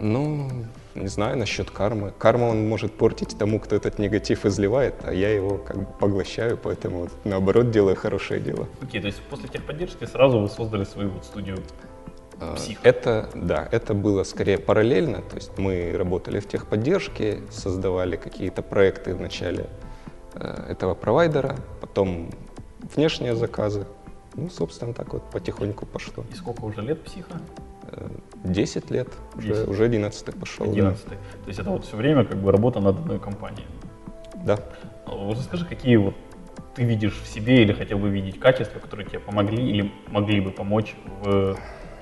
Ну, 0.00 0.48
не 0.94 1.08
знаю 1.08 1.36
насчет 1.36 1.70
кармы. 1.70 2.12
Карма 2.18 2.44
он 2.44 2.66
может 2.66 2.92
портить 2.92 3.36
тому, 3.38 3.60
кто 3.60 3.76
этот 3.76 3.98
негатив 3.98 4.46
изливает, 4.46 4.94
а 5.04 5.12
я 5.12 5.30
его 5.30 5.58
как 5.58 5.78
бы 5.78 5.86
поглощаю, 5.98 6.56
поэтому 6.56 7.08
наоборот 7.24 7.70
делаю 7.70 7.96
хорошее 7.96 8.40
дело. 8.40 8.66
Окей, 8.80 8.98
okay, 8.98 9.02
то 9.02 9.06
есть 9.08 9.20
после 9.28 9.48
техподдержки 9.48 10.04
сразу 10.06 10.40
вы 10.40 10.48
создали 10.48 10.84
свою 10.84 11.10
вот 11.10 11.24
студию 11.24 11.58
Псих. 12.56 12.78
Это, 12.82 13.28
да, 13.34 13.68
это 13.70 13.92
было 13.92 14.24
скорее 14.24 14.58
параллельно, 14.58 15.20
то 15.20 15.36
есть 15.36 15.58
мы 15.58 15.92
работали 15.96 16.40
в 16.40 16.48
техподдержке, 16.48 17.40
создавали 17.50 18.16
какие-то 18.16 18.62
проекты 18.62 19.14
в 19.14 19.20
начале 19.20 19.66
э, 20.34 20.66
этого 20.70 20.94
провайдера, 20.94 21.56
потом 21.80 22.30
внешние 22.96 23.34
заказы, 23.34 23.86
ну, 24.34 24.48
собственно, 24.48 24.94
так 24.94 25.12
вот 25.12 25.22
потихоньку 25.30 25.84
пошло. 25.84 26.24
И 26.32 26.34
сколько 26.34 26.64
уже 26.64 26.80
лет 26.80 27.02
психа? 27.02 27.40
10 28.44 28.90
лет, 28.90 29.08
10. 29.36 29.50
уже, 29.50 29.64
уже 29.64 29.84
11 29.84 30.34
пошел. 30.34 30.64
11 30.64 31.04
да. 31.08 31.10
То 31.10 31.48
есть 31.48 31.58
это 31.58 31.70
вот 31.70 31.84
все 31.84 31.96
время 31.96 32.24
как 32.24 32.38
бы 32.38 32.52
работа 32.52 32.80
над 32.80 32.98
одной 32.98 33.18
компанией. 33.18 33.66
Да. 34.44 34.58
А 35.06 35.14
вот 35.14 35.36
расскажи, 35.36 35.66
какие 35.66 35.96
вот 35.96 36.14
ты 36.74 36.84
видишь 36.84 37.20
в 37.20 37.26
себе 37.26 37.62
или 37.62 37.72
хотел 37.72 37.98
бы 37.98 38.08
видеть 38.08 38.38
качества, 38.38 38.78
которые 38.78 39.06
тебе 39.06 39.18
помогли 39.18 39.68
или 39.68 39.92
могли 40.08 40.40
бы 40.40 40.50
помочь 40.50 40.94
в 41.22 41.56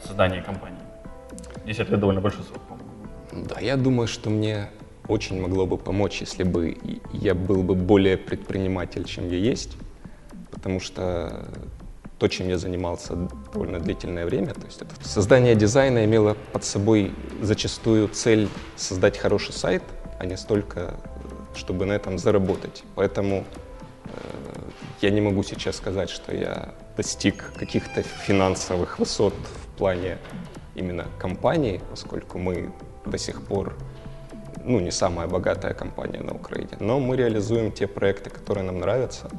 создании 0.07 0.41
компании? 0.41 0.79
10 1.67 1.91
лет 1.91 2.01
довольно 2.01 2.21
большой 2.21 2.45
срок, 2.45 2.63
по-моему. 2.63 3.47
Да, 3.49 3.61
я 3.61 3.77
думаю, 3.77 4.09
что 4.09 4.31
мне 4.31 4.69
очень 5.07 5.41
могло 5.41 5.67
бы 5.67 5.79
помочь, 5.79 6.21
если 6.21 6.43
бы 6.43 6.77
я 7.13 7.35
был 7.35 7.63
бы 7.63 7.75
более 7.75 8.17
предприниматель, 8.17 9.05
чем 9.05 9.29
я 9.29 9.39
есть, 9.39 9.77
потому 10.51 10.81
что 10.81 11.47
то, 12.19 12.29
чем 12.29 12.49
я 12.49 12.59
занимался 12.59 13.15
довольно 13.53 13.79
длительное 13.79 14.27
время. 14.27 14.55
То 14.55 14.67
есть 14.67 14.83
это 14.83 14.95
создание 15.03 15.55
дизайна 15.55 16.05
имело 16.05 16.37
под 16.53 16.65
собой 16.65 17.13
зачастую 17.41 18.09
цель 18.09 18.49
создать 18.77 19.17
хороший 19.17 19.53
сайт, 19.53 19.83
а 20.19 20.27
не 20.27 20.37
столько, 20.37 20.95
чтобы 21.55 21.87
на 21.87 21.93
этом 21.93 22.19
заработать. 22.19 22.83
Поэтому 22.97 23.45
э, 24.05 24.11
я 25.01 25.11
не 25.11 25.21
могу 25.21 25.43
сейчас 25.45 25.77
сказать, 25.77 26.11
что 26.11 26.35
я 26.35 26.75
достиг 26.99 27.53
каких-то 27.57 28.03
финансовых 28.03 28.99
высот 28.99 29.33
в 29.35 29.79
плане 29.79 30.19
именно 30.75 31.07
компании, 31.21 31.81
поскольку 31.91 32.39
мы 32.39 32.73
до 33.07 33.17
сих 33.19 33.41
пор 33.43 33.77
ну, 34.65 34.81
не 34.81 34.91
самая 34.91 35.29
богатая 35.29 35.75
компания 35.75 36.21
на 36.21 36.35
Украине, 36.35 36.77
но 36.81 36.99
мы 36.99 37.17
реализуем 37.17 37.71
те 37.71 37.87
проекты, 37.87 38.31
которые 38.31 38.65
нам 38.65 38.81
нравятся, 38.81 39.31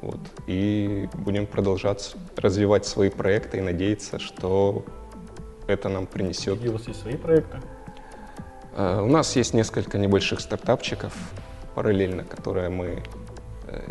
вот. 0.00 0.20
И 0.46 1.06
будем 1.12 1.46
продолжать 1.46 2.16
развивать 2.36 2.86
свои 2.86 3.10
проекты 3.10 3.58
и 3.58 3.60
надеяться, 3.60 4.18
что 4.18 4.82
это 5.66 5.90
нам 5.90 6.06
принесет. 6.06 6.54
Какие 6.54 6.70
у 6.70 6.72
вас 6.72 6.88
есть 6.88 7.02
свои 7.02 7.16
проекты? 7.16 7.58
Uh, 8.74 9.02
у 9.02 9.08
нас 9.08 9.36
есть 9.36 9.52
несколько 9.52 9.98
небольших 9.98 10.40
стартапчиков 10.40 11.12
параллельно, 11.74 12.24
которые 12.24 12.70
мы 12.70 13.02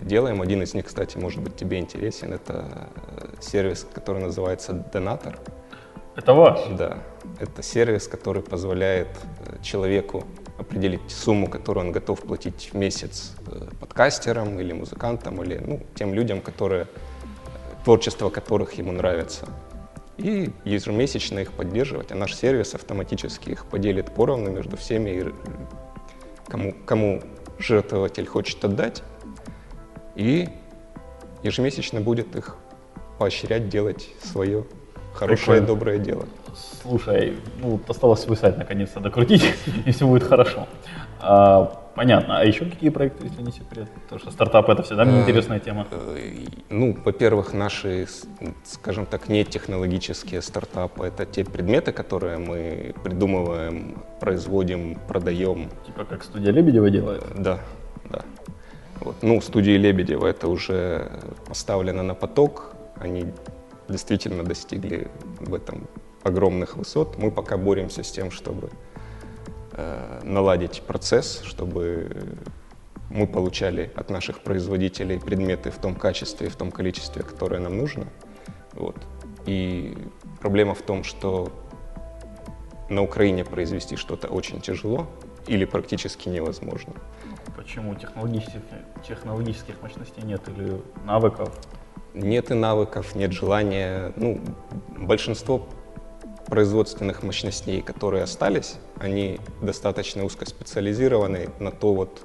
делаем. 0.01 0.41
Один 0.41 0.61
из 0.63 0.73
них, 0.73 0.85
кстати, 0.85 1.17
может 1.17 1.41
быть 1.41 1.55
тебе 1.55 1.79
интересен. 1.79 2.33
Это 2.33 2.89
uh, 2.95 3.37
сервис, 3.41 3.85
который 3.93 4.21
называется 4.21 4.73
Донатор. 4.73 5.39
Это 6.15 6.33
ваш? 6.33 6.59
Да. 6.77 6.99
Это 7.39 7.63
сервис, 7.63 8.07
который 8.07 8.41
позволяет 8.41 9.07
человеку 9.61 10.25
определить 10.57 11.09
сумму, 11.09 11.47
которую 11.47 11.87
он 11.87 11.91
готов 11.91 12.21
платить 12.21 12.71
в 12.73 12.77
месяц 12.77 13.33
э, 13.47 13.67
подкастерам 13.79 14.59
или 14.59 14.73
музыкантам, 14.73 15.41
или 15.41 15.57
ну, 15.65 15.81
тем 15.95 16.13
людям, 16.13 16.41
которые, 16.41 16.87
творчество 17.85 18.29
которых 18.29 18.73
ему 18.73 18.91
нравится. 18.91 19.47
И 20.17 20.51
ежемесячно 20.65 21.39
их 21.39 21.53
поддерживать, 21.53 22.11
а 22.11 22.15
наш 22.15 22.35
сервис 22.35 22.75
автоматически 22.75 23.51
их 23.51 23.65
поделит 23.65 24.13
поровну 24.13 24.51
между 24.51 24.75
всеми, 24.75 25.09
и 25.09 25.33
кому, 26.49 26.75
кому 26.85 27.21
жертвователь 27.57 28.25
хочет 28.25 28.63
отдать, 28.65 29.01
и 30.19 30.49
ежемесячно 31.43 32.01
будет 32.01 32.35
их 32.35 32.57
поощрять 33.17 33.69
делать 33.69 34.09
свое 34.21 34.65
хорошее, 35.13 35.59
Прикольно. 35.59 35.67
доброе 35.67 35.97
дело. 35.97 36.25
Слушай, 36.81 37.37
ну, 37.61 37.79
осталось 37.87 38.19
свой 38.19 38.35
сайт 38.35 38.57
наконец-то 38.57 38.99
докрутить, 38.99 39.45
и 39.85 39.91
все 39.91 40.05
будет 40.05 40.23
хорошо. 40.23 40.67
А, 41.21 41.71
понятно. 41.95 42.39
А 42.39 42.43
еще 42.43 42.65
какие 42.65 42.89
проекты, 42.89 43.27
если 43.27 43.41
не 43.41 43.51
секрет? 43.53 43.87
Потому 44.03 44.19
что 44.19 44.31
стартап 44.31 44.69
это 44.69 44.83
всегда 44.83 45.05
мне 45.05 45.19
э, 45.19 45.21
интересная 45.21 45.59
тема. 45.59 45.87
Э, 45.89 46.17
ну, 46.69 46.97
во-первых, 47.05 47.53
наши, 47.53 48.05
скажем 48.65 49.05
так, 49.05 49.29
не 49.29 49.45
технологические 49.45 50.41
стартапы 50.41 51.05
это 51.05 51.25
те 51.25 51.45
предметы, 51.45 51.93
которые 51.93 52.37
мы 52.39 52.93
придумываем, 53.05 54.03
производим, 54.19 54.99
продаем. 55.07 55.69
Типа 55.85 56.03
как 56.03 56.23
студия 56.23 56.51
Лебедева 56.51 56.89
делает? 56.89 57.23
Да, 57.37 57.59
да. 58.09 58.23
Вот. 59.01 59.15
Ну, 59.21 59.39
студии 59.41 59.77
Лебедева 59.77 60.27
это 60.27 60.47
уже 60.47 61.11
поставлено 61.47 62.03
на 62.03 62.15
поток. 62.15 62.73
Они 62.95 63.25
действительно 63.87 64.43
достигли 64.43 65.07
в 65.39 65.53
этом 65.53 65.87
огромных 66.23 66.75
высот. 66.75 67.17
Мы 67.17 67.31
пока 67.31 67.57
боремся 67.57 68.03
с 68.03 68.11
тем, 68.11 68.29
чтобы 68.31 68.69
э, 69.73 70.21
наладить 70.23 70.81
процесс, 70.81 71.41
чтобы 71.43 72.09
мы 73.09 73.25
получали 73.25 73.91
от 73.95 74.09
наших 74.09 74.41
производителей 74.41 75.19
предметы 75.19 75.71
в 75.71 75.77
том 75.77 75.95
качестве 75.95 76.47
и 76.47 76.49
в 76.49 76.55
том 76.55 76.71
количестве, 76.71 77.23
которое 77.23 77.59
нам 77.59 77.77
нужно. 77.77 78.05
Вот. 78.73 78.95
И 79.45 79.97
проблема 80.41 80.75
в 80.75 80.81
том, 80.81 81.03
что 81.03 81.51
на 82.89 83.01
Украине 83.01 83.45
произвести 83.45 83.95
что-то 83.95 84.27
очень 84.27 84.61
тяжело 84.61 85.07
или 85.47 85.65
практически 85.65 86.29
невозможно. 86.29 86.93
Почему 87.55 87.95
технологических, 87.95 88.61
технологических 89.07 89.81
мощностей 89.81 90.23
нет 90.23 90.41
или 90.49 90.81
навыков? 91.05 91.53
Нет 92.13 92.51
и 92.51 92.53
навыков, 92.53 93.15
нет 93.15 93.31
желания. 93.31 94.13
Ну, 94.15 94.41
большинство 94.97 95.67
производственных 96.45 97.23
мощностей, 97.23 97.81
которые 97.81 98.23
остались, 98.23 98.77
они 98.99 99.39
достаточно 99.61 100.25
узкоспециализированы 100.25 101.49
на 101.59 101.71
то 101.71 101.93
вот 101.93 102.21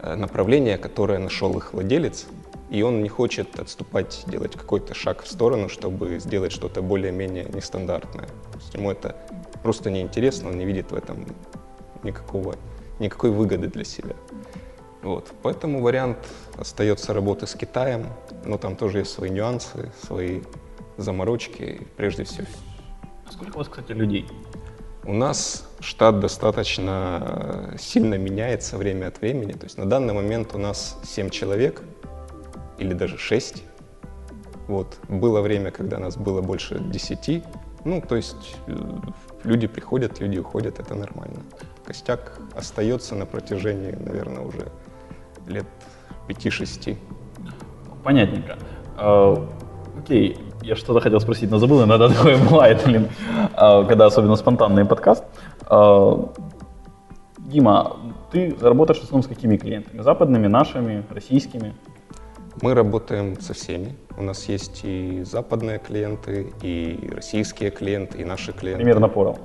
э, 0.00 0.14
направление, 0.14 0.78
которое 0.78 1.18
нашел 1.18 1.56
их 1.56 1.72
владелец, 1.72 2.26
и 2.70 2.82
он 2.82 3.02
не 3.02 3.08
хочет 3.08 3.58
отступать, 3.58 4.24
делать 4.26 4.52
какой-то 4.54 4.94
шаг 4.94 5.22
в 5.22 5.28
сторону, 5.28 5.68
чтобы 5.68 6.18
сделать 6.18 6.52
что-то 6.52 6.82
более-менее 6.82 7.46
нестандартное. 7.46 8.26
То 8.26 8.58
есть 8.58 8.74
ему 8.74 8.90
это 8.90 9.16
просто 9.62 9.90
неинтересно, 9.90 10.50
он 10.50 10.58
не 10.58 10.64
видит 10.64 10.90
в 10.90 10.94
этом 10.94 11.26
никакого, 12.02 12.56
никакой 12.98 13.30
выгоды 13.30 13.68
для 13.68 13.84
себя. 13.84 14.14
Вот. 15.02 15.32
Поэтому 15.42 15.82
вариант 15.82 16.18
остается 16.56 17.14
работы 17.14 17.46
с 17.46 17.54
Китаем, 17.54 18.06
но 18.44 18.58
там 18.58 18.76
тоже 18.76 18.98
есть 18.98 19.12
свои 19.12 19.30
нюансы, 19.30 19.92
свои 20.04 20.40
заморочки, 20.96 21.86
прежде 21.96 22.24
всего. 22.24 22.46
Сколько 23.30 23.56
у 23.56 23.58
вас, 23.58 23.68
кстати, 23.68 23.92
людей? 23.92 24.26
У 25.04 25.12
нас 25.12 25.68
штат 25.80 26.18
достаточно 26.18 27.74
сильно 27.78 28.14
меняется 28.18 28.76
время 28.76 29.06
от 29.06 29.20
времени. 29.20 29.52
То 29.52 29.64
есть 29.64 29.78
на 29.78 29.86
данный 29.86 30.14
момент 30.14 30.54
у 30.54 30.58
нас 30.58 30.98
7 31.04 31.30
человек 31.30 31.82
или 32.78 32.92
даже 32.92 33.18
6. 33.18 33.62
Вот. 34.66 34.98
Было 35.08 35.40
время, 35.42 35.70
когда 35.70 35.98
нас 35.98 36.16
было 36.16 36.42
больше 36.42 36.80
10. 36.80 37.44
Ну, 37.84 38.00
то 38.00 38.16
есть 38.16 38.56
э, 38.66 38.74
люди 39.44 39.68
приходят, 39.68 40.18
люди 40.18 40.38
уходят, 40.38 40.80
это 40.80 40.96
нормально. 40.96 41.40
Костяк 41.86 42.32
остается 42.56 43.14
на 43.14 43.26
протяжении, 43.26 43.92
наверное, 43.92 44.42
уже 44.42 44.72
лет 45.46 45.66
5-6. 46.28 46.96
Понятненько. 48.02 48.56
А, 48.96 49.48
окей, 49.96 50.36
я 50.62 50.74
что-то 50.74 51.00
хотел 51.00 51.20
спросить, 51.20 51.50
но 51.50 51.58
забыл, 51.58 51.84
иногда 51.84 52.08
такое 52.14 52.38
бывает, 52.38 52.82
блин, 52.84 53.08
а, 53.54 53.84
когда 53.84 54.06
особенно 54.06 54.34
спонтанный 54.34 54.84
подкаст. 54.84 55.24
А, 55.68 56.28
Дима, 57.38 57.96
ты 58.32 58.56
работаешь 58.60 58.98
в 58.98 59.04
основном 59.04 59.22
с 59.22 59.28
какими 59.28 59.56
клиентами? 59.56 60.02
Западными, 60.02 60.48
нашими, 60.48 61.04
российскими? 61.10 61.72
Мы 62.62 62.74
работаем 62.74 63.40
со 63.40 63.54
всеми. 63.54 63.96
У 64.16 64.22
нас 64.22 64.48
есть 64.48 64.80
и 64.82 65.22
западные 65.24 65.78
клиенты, 65.78 66.52
и 66.62 67.08
российские 67.14 67.70
клиенты, 67.70 68.18
и 68.18 68.24
наши 68.24 68.52
клиенты. 68.52 68.82
Примерно 68.82 69.08
поровну. 69.08 69.44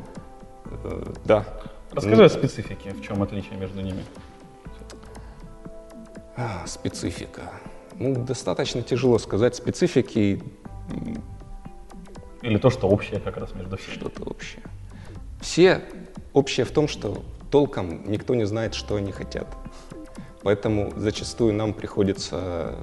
Э, 0.84 1.04
Да. 1.26 1.46
Расскажи 1.94 2.24
о 2.26 2.30
специфике, 2.30 2.92
в 2.92 3.02
чем 3.02 3.22
отличие 3.22 3.58
между 3.58 3.82
ними. 3.82 4.04
а, 6.38 6.66
Специфика. 6.66 7.42
Ну, 7.96 8.16
достаточно 8.24 8.82
тяжело 8.82 9.18
сказать 9.20 9.56
специфики, 9.56 10.42
Или 12.42 12.58
то, 12.58 12.70
что 12.70 12.88
общее 12.90 13.20
как 13.20 13.38
раз 13.38 13.54
между 13.54 13.78
всеми. 13.78 13.94
что-то 13.96 14.24
общее. 14.24 14.64
Все 15.42 15.82
общее 16.34 16.66
в 16.66 16.72
том, 16.72 16.88
что 16.88 17.24
толком 17.52 18.10
никто 18.10 18.34
не 18.36 18.46
знает, 18.46 18.74
что 18.74 18.96
они 18.96 19.12
хотят. 19.12 19.48
Поэтому 20.44 20.92
зачастую 20.96 21.54
нам 21.54 21.74
приходится 21.74 22.76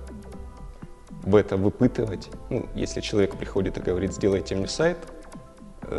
в 1.11 1.35
это 1.35 1.57
выпытывать. 1.57 2.29
Ну, 2.51 2.69
если 2.75 3.01
человек 3.01 3.37
приходит 3.37 3.79
и 3.79 3.81
говорит, 3.81 4.13
сделайте 4.15 4.55
мне 4.55 4.69
сайт, 4.69 4.99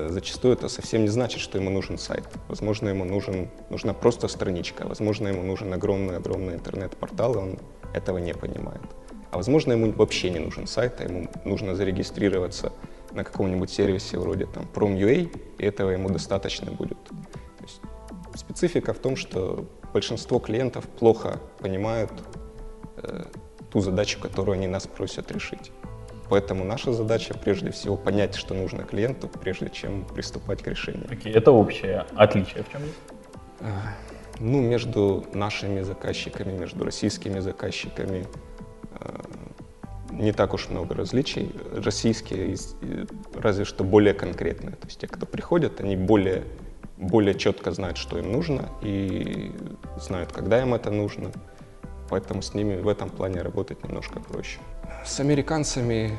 зачастую 0.09 0.53
это 0.53 0.69
совсем 0.69 1.01
не 1.01 1.07
значит, 1.07 1.41
что 1.41 1.57
ему 1.57 1.69
нужен 1.69 1.97
сайт. 1.97 2.27
Возможно, 2.47 2.89
ему 2.89 3.05
нужен, 3.05 3.49
нужна 3.69 3.93
просто 3.93 4.27
страничка, 4.27 4.87
возможно, 4.87 5.27
ему 5.27 5.43
нужен 5.43 5.73
огромный-огромный 5.73 6.55
интернет-портал, 6.55 7.35
и 7.35 7.37
он 7.37 7.59
этого 7.93 8.17
не 8.17 8.33
понимает. 8.33 8.81
А 9.31 9.37
возможно, 9.37 9.73
ему 9.73 9.91
вообще 9.91 10.29
не 10.29 10.39
нужен 10.39 10.67
сайт, 10.67 11.01
а 11.01 11.03
ему 11.03 11.29
нужно 11.45 11.75
зарегистрироваться 11.75 12.71
на 13.11 13.23
каком-нибудь 13.23 13.69
сервисе 13.69 14.17
вроде 14.17 14.45
там 14.45 14.67
Prom.ua, 14.73 15.29
и 15.57 15.63
этого 15.63 15.91
ему 15.91 16.09
достаточно 16.09 16.71
будет. 16.71 16.97
То 17.07 17.63
есть 17.63 17.81
специфика 18.35 18.93
в 18.93 18.99
том, 18.99 19.15
что 19.15 19.65
большинство 19.93 20.39
клиентов 20.39 20.87
плохо 20.87 21.39
понимают 21.59 22.11
э, 22.97 23.25
ту 23.71 23.81
задачу, 23.81 24.19
которую 24.19 24.53
они 24.53 24.67
нас 24.67 24.87
просят 24.87 25.31
решить. 25.31 25.71
Поэтому 26.29 26.63
наша 26.63 26.93
задача 26.93 27.33
прежде 27.33 27.71
всего 27.71 27.97
понять, 27.97 28.35
что 28.35 28.53
нужно 28.53 28.83
клиенту, 28.83 29.27
прежде 29.27 29.69
чем 29.69 30.05
приступать 30.05 30.61
к 30.61 30.67
решению. 30.67 31.07
Окей, 31.09 31.33
это 31.33 31.51
общее. 31.51 32.05
Отличие 32.15 32.63
в 32.63 32.71
чем 32.71 32.81
есть? 32.83 33.71
Ну, 34.39 34.61
между 34.61 35.25
нашими 35.33 35.81
заказчиками, 35.81 36.53
между 36.57 36.85
российскими 36.85 37.39
заказчиками 37.39 38.25
э, 39.01 39.19
не 40.11 40.31
так 40.31 40.53
уж 40.53 40.69
много 40.69 40.95
различий. 40.95 41.51
Российские 41.73 42.55
э, 42.81 43.05
разве 43.35 43.65
что 43.65 43.83
более 43.83 44.13
конкретные. 44.13 44.75
То 44.75 44.87
есть 44.87 44.99
те, 44.99 45.07
кто 45.07 45.25
приходят, 45.25 45.81
они 45.81 45.97
более, 45.97 46.43
более 46.97 47.35
четко 47.35 47.71
знают, 47.71 47.97
что 47.97 48.17
им 48.17 48.31
нужно 48.31 48.69
и 48.81 49.51
знают, 49.97 50.31
когда 50.31 50.61
им 50.61 50.73
это 50.73 50.89
нужно. 50.89 51.31
Поэтому 52.09 52.41
с 52.41 52.53
ними 52.53 52.79
в 52.79 52.87
этом 52.87 53.09
плане 53.09 53.41
работать 53.41 53.83
немножко 53.83 54.19
проще. 54.21 54.59
С 55.09 55.19
американцами, 55.19 56.11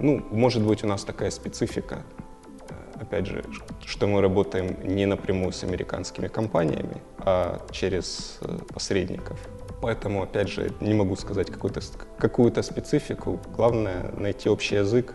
ну, 0.00 0.22
может 0.30 0.62
быть, 0.62 0.84
у 0.84 0.86
нас 0.86 1.02
такая 1.04 1.30
специфика, 1.30 2.02
э, 2.68 3.02
опять 3.02 3.26
же, 3.26 3.42
что 3.86 4.06
мы 4.06 4.20
работаем 4.20 4.76
не 4.84 5.06
напрямую 5.06 5.50
с 5.52 5.64
американскими 5.64 6.28
компаниями, 6.28 6.96
а 7.18 7.58
через 7.70 8.38
э, 8.42 8.58
посредников. 8.74 9.38
Поэтому, 9.80 10.22
опять 10.22 10.48
же, 10.50 10.70
не 10.80 10.92
могу 10.92 11.16
сказать 11.16 11.50
какую-то, 11.50 11.80
с- 11.80 11.92
какую-то 12.18 12.62
специфику. 12.62 13.40
Главное 13.56 14.10
найти 14.18 14.50
общий 14.50 14.76
язык, 14.76 15.14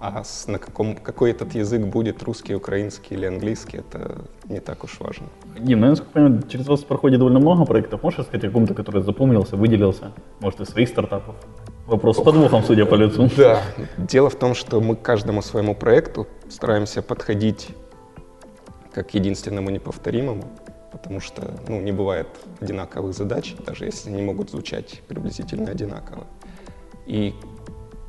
а 0.00 0.24
с- 0.24 0.48
на 0.48 0.58
каком, 0.58 0.96
какой 0.96 1.30
этот 1.30 1.54
язык 1.54 1.82
будет, 1.86 2.24
русский, 2.24 2.56
украинский 2.56 3.16
или 3.16 3.26
английский, 3.26 3.78
это 3.78 4.24
не 4.48 4.58
так 4.60 4.82
уж 4.82 4.98
важно. 5.00 5.26
Дим, 5.60 5.78
ну, 5.78 5.86
я 5.86 5.90
насколько 5.90 6.12
понимаю, 6.12 6.42
через 6.48 6.66
вас 6.66 6.80
проходит 6.82 7.18
довольно 7.20 7.38
много 7.38 7.64
проектов. 7.64 8.02
Можешь 8.02 8.18
рассказать 8.18 8.44
о 8.44 8.48
каком-то, 8.48 8.74
который 8.74 9.02
запомнился, 9.02 9.56
выделился? 9.56 10.10
Может, 10.40 10.60
из 10.60 10.68
своих 10.70 10.88
стартапов? 10.88 11.36
Вопрос 11.92 12.16
с 12.16 12.22
подвохом, 12.22 12.64
судя 12.64 12.86
по 12.86 12.94
лицу. 12.94 13.28
Да. 13.36 13.62
Дело 13.98 14.30
в 14.30 14.34
том, 14.34 14.54
что 14.54 14.80
мы 14.80 14.96
к 14.96 15.02
каждому 15.02 15.42
своему 15.42 15.74
проекту 15.74 16.26
стараемся 16.48 17.02
подходить 17.02 17.68
как 18.94 19.12
единственному 19.12 19.68
неповторимому, 19.68 20.44
потому 20.90 21.20
что 21.20 21.54
ну, 21.68 21.82
не 21.82 21.92
бывает 21.92 22.28
одинаковых 22.60 23.12
задач, 23.14 23.54
даже 23.66 23.84
если 23.84 24.08
они 24.08 24.22
могут 24.22 24.50
звучать 24.50 25.02
приблизительно 25.06 25.70
одинаково. 25.70 26.24
И 27.04 27.34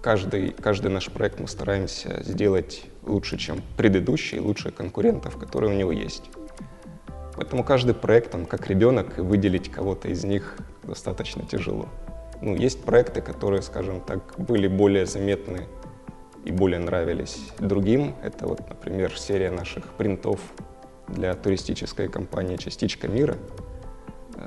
каждый, 0.01 0.51
каждый 0.51 0.89
наш 0.89 1.09
проект 1.11 1.41
мы 1.41 1.49
стараемся 1.49 2.23
сделать 2.23 2.85
лучше, 3.05 3.37
чем 3.37 3.61
предыдущий, 3.75 4.39
лучше 4.39 4.71
конкурентов, 4.71 5.35
которые 5.35 5.73
у 5.73 5.77
него 5.77 5.91
есть. 5.91 6.23
Поэтому 7.35 7.65
каждый 7.65 7.95
проект, 7.95 8.33
он 8.33 8.45
как 8.45 8.69
ребенок, 8.69 9.19
и 9.19 9.21
выделить 9.21 9.69
кого-то 9.69 10.07
из 10.07 10.23
них 10.23 10.55
достаточно 10.83 11.45
тяжело. 11.45 11.89
Ну, 12.43 12.57
есть 12.57 12.83
проекты, 12.83 13.21
которые, 13.21 13.61
скажем 13.61 14.01
так, 14.01 14.35
были 14.37 14.67
более 14.67 15.05
заметны 15.05 15.65
и 16.43 16.51
более 16.51 16.79
нравились 16.79 17.39
другим. 17.57 18.15
Это 18.21 18.47
вот, 18.47 18.59
например, 18.67 19.17
серия 19.17 19.49
наших 19.49 19.85
принтов 19.93 20.41
для 21.07 21.35
туристической 21.35 22.09
компании 22.09 22.57
«Частичка 22.57 23.07
мира». 23.07 23.37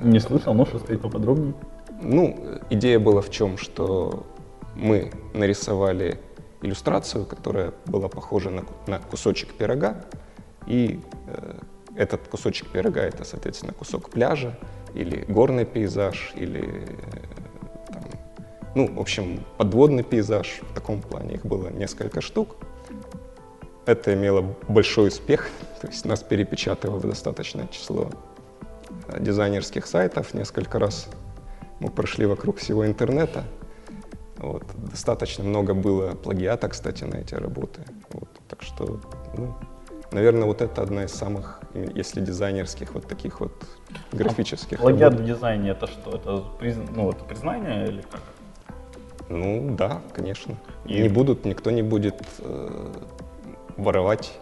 Не 0.03 0.19
слышал, 0.19 0.53
можешь 0.53 0.75
рассказать 0.75 1.01
поподробнее? 1.01 1.55
Ну, 1.99 2.37
идея 2.69 2.99
была 2.99 3.21
в 3.21 3.31
чем, 3.31 3.57
что 3.57 4.27
мы 4.75 5.11
нарисовали 5.33 6.19
иллюстрацию, 6.61 7.25
которая 7.25 7.73
была 7.87 8.09
похожа 8.09 8.51
на, 8.51 8.63
на 8.85 8.99
кусочек 8.99 9.53
пирога, 9.53 10.05
и 10.67 10.99
э, 11.25 11.59
этот 11.95 12.27
кусочек 12.27 12.67
пирога 12.67 13.01
это, 13.01 13.23
соответственно, 13.23 13.73
кусок 13.73 14.11
пляжа 14.11 14.55
или 14.93 15.25
горный 15.27 15.65
пейзаж, 15.65 16.33
или 16.35 16.61
э, 16.61 17.36
ну, 18.75 18.93
в 18.93 18.99
общем, 18.99 19.43
подводный 19.57 20.03
пейзаж 20.03 20.61
в 20.61 20.73
таком 20.73 21.01
плане. 21.01 21.35
Их 21.35 21.45
было 21.45 21.69
несколько 21.69 22.21
штук. 22.21 22.55
Это 23.85 24.13
имело 24.13 24.55
большой 24.67 25.07
успех, 25.07 25.49
то 25.81 25.87
есть 25.87 26.05
нас 26.05 26.21
перепечатывало 26.21 26.99
достаточное 27.01 27.67
число 27.67 28.09
э, 29.07 29.21
дизайнерских 29.21 29.85
сайтов 29.87 30.33
несколько 30.33 30.79
раз. 30.79 31.07
Мы 31.79 31.89
прошли 31.89 32.25
вокруг 32.25 32.57
всего 32.57 32.85
интернета. 32.85 33.43
Вот. 34.37 34.63
Достаточно 34.91 35.43
много 35.43 35.73
было 35.73 36.11
плагиата, 36.11 36.67
кстати, 36.67 37.03
на 37.03 37.15
эти 37.15 37.33
работы. 37.35 37.81
Вот. 38.11 38.29
Так 38.47 38.61
что, 38.61 38.99
ну, 39.35 39.55
наверное, 40.11 40.45
вот 40.45 40.61
это 40.61 40.81
одна 40.81 41.05
из 41.05 41.11
самых, 41.11 41.61
если 41.73 42.21
дизайнерских, 42.21 42.93
вот 42.93 43.07
таких 43.07 43.39
вот 43.39 43.53
графических 44.11 44.79
Плагиат 44.79 45.13
работ. 45.13 45.25
в 45.25 45.27
дизайне 45.27 45.71
это 45.71 45.87
что? 45.87 46.11
Это 46.15 46.43
призн- 46.59 46.89
ну, 46.95 47.03
вот, 47.03 47.27
признание 47.27 47.87
или 47.87 48.01
как? 48.01 48.21
Ну, 49.29 49.75
да, 49.75 50.01
конечно. 50.13 50.55
И- 50.85 51.01
Не 51.01 51.09
будут, 51.09 51.45
никто 51.45 51.71
не 51.71 51.81
будет 51.81 52.21
э, 52.39 52.93
воровать 53.75 54.33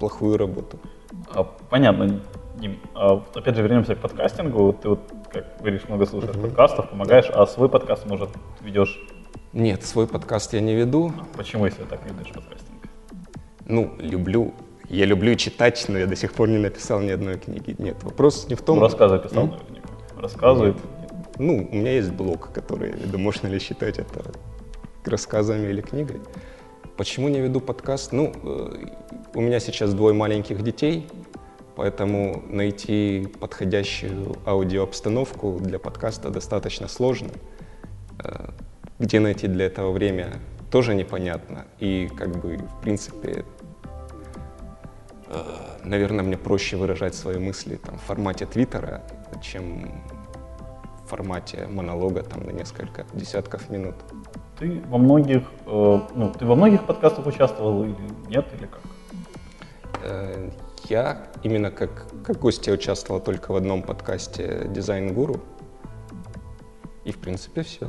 плохую 0.00 0.36
работу. 0.36 0.78
А, 1.34 1.44
понятно, 1.44 2.20
Дим. 2.56 2.78
А, 2.94 3.22
опять 3.34 3.56
же, 3.56 3.62
вернемся 3.62 3.94
к 3.94 3.98
подкастингу. 4.00 4.72
Ты 4.72 4.88
вот, 4.90 5.00
как 5.30 5.58
говоришь, 5.58 5.88
много 5.88 6.06
слушаешь 6.06 6.36
подкастов, 6.36 6.90
помогаешь, 6.90 7.28
а 7.30 7.46
свой 7.46 7.68
подкаст, 7.68 8.06
может, 8.06 8.30
ведешь? 8.60 8.98
Нет, 9.52 9.84
свой 9.84 10.06
подкаст 10.06 10.52
я 10.54 10.60
не 10.60 10.74
веду. 10.74 11.12
Почему, 11.36 11.66
если 11.66 11.84
так 11.84 12.00
ведешь 12.04 12.32
подкастинг? 12.32 12.88
Ну, 13.66 13.94
люблю 13.98 14.54
я 14.92 15.06
люблю 15.06 15.34
читать, 15.36 15.82
но 15.88 15.98
я 15.98 16.06
до 16.06 16.14
сих 16.16 16.34
пор 16.34 16.48
не 16.48 16.58
написал 16.58 17.00
ни 17.00 17.08
одной 17.10 17.38
книги. 17.38 17.74
Нет, 17.78 18.02
вопрос 18.02 18.46
не 18.48 18.54
в 18.56 18.60
том... 18.62 18.76
Ну, 18.76 18.82
рассказы 18.82 19.18
писал 19.18 19.44
М? 19.44 19.50
наверняка. 19.50 19.88
Рассказы. 20.18 20.74
Ну, 21.38 21.68
у 21.70 21.74
меня 21.74 21.92
есть 21.92 22.10
блог, 22.10 22.52
который, 22.52 22.90
я 22.90 23.06
думаю, 23.06 23.20
можно 23.20 23.46
ли 23.46 23.58
считать 23.58 23.98
это 23.98 24.32
рассказами 25.04 25.68
или 25.68 25.80
книгой. 25.80 26.20
Почему 26.96 27.28
не 27.28 27.40
веду 27.40 27.60
подкаст? 27.60 28.12
Ну, 28.12 28.32
э, 28.42 28.86
у 29.34 29.40
меня 29.40 29.58
сейчас 29.60 29.94
двое 29.94 30.14
маленьких 30.14 30.62
детей, 30.62 31.08
поэтому 31.74 32.42
найти 32.48 33.28
подходящую 33.40 34.36
аудиообстановку 34.46 35.58
для 35.58 35.78
подкаста 35.78 36.30
достаточно 36.30 36.88
сложно. 36.88 37.30
Э, 38.22 38.50
Где 38.98 39.20
найти 39.20 39.48
для 39.48 39.66
этого 39.66 39.90
время, 39.90 40.34
тоже 40.70 40.94
непонятно. 40.94 41.64
И, 41.80 42.08
как 42.16 42.36
бы, 42.36 42.58
в 42.58 42.80
принципе, 42.82 43.44
э, 45.26 45.42
наверное, 45.82 46.24
мне 46.24 46.36
проще 46.36 46.76
выражать 46.76 47.14
свои 47.14 47.38
мысли 47.38 47.76
там, 47.76 47.98
в 47.98 48.02
формате 48.02 48.46
твиттера, 48.46 49.02
чем 49.42 49.90
формате 51.12 51.68
монолога 51.70 52.22
там, 52.22 52.44
на 52.44 52.52
несколько 52.52 53.04
десятков 53.12 53.68
минут. 53.68 53.94
Ты 54.58 54.80
во 54.88 54.96
многих, 54.96 55.42
э, 55.66 56.00
ну, 56.14 56.32
ты 56.38 56.46
во 56.46 56.54
многих 56.54 56.86
подкастах 56.86 57.26
участвовал 57.26 57.84
или 57.84 57.94
нет, 58.28 58.46
или 58.58 58.66
как? 58.66 58.80
Э, 60.04 60.50
Я 60.88 61.26
именно 61.42 61.70
как, 61.70 61.90
как 62.24 62.38
гость 62.38 62.66
я 62.66 62.72
участвовал 62.72 63.20
только 63.20 63.52
в 63.52 63.56
одном 63.56 63.82
подкасте 63.82 64.66
«Дизайн 64.74 65.14
Гуру». 65.14 65.36
И, 67.04 67.12
в 67.12 67.18
принципе, 67.18 67.62
все. 67.62 67.86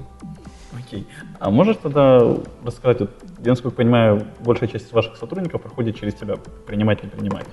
Окей. 0.77 1.07
А 1.39 1.49
можешь 1.49 1.77
тогда 1.77 2.19
рассказать, 2.65 2.99
вот, 2.99 3.11
я, 3.39 3.51
насколько 3.51 3.77
понимаю, 3.77 4.27
большая 4.45 4.69
часть 4.69 4.91
ваших 4.91 5.15
сотрудников 5.15 5.61
проходит 5.61 5.95
через 5.95 6.13
тебя, 6.15 6.35
принимать, 6.67 7.03
не 7.03 7.09
принимать? 7.09 7.47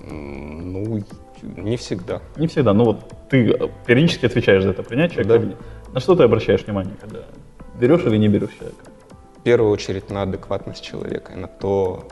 Ну, 0.00 1.04
не 1.42 1.76
всегда. 1.76 2.20
Не 2.36 2.46
всегда, 2.46 2.72
но 2.72 2.84
вот 2.84 3.17
ты 3.28 3.50
э, 3.50 3.68
периодически 3.86 4.26
отвечаешь 4.26 4.62
за 4.62 4.70
это, 4.70 4.82
принять 4.82 5.12
человека 5.12 5.34
Да. 5.34 5.36
или 5.42 5.48
нет. 5.50 5.58
На 5.92 6.00
что 6.00 6.14
ты 6.16 6.22
обращаешь 6.22 6.64
внимание, 6.64 6.94
когда 7.00 7.20
берешь 7.80 8.02
или 8.04 8.16
не 8.16 8.28
берешь 8.28 8.50
человека? 8.58 8.84
В 9.38 9.42
первую 9.42 9.70
очередь 9.70 10.10
на 10.10 10.22
адекватность 10.22 10.82
человека, 10.82 11.34
на 11.36 11.46
то, 11.48 12.06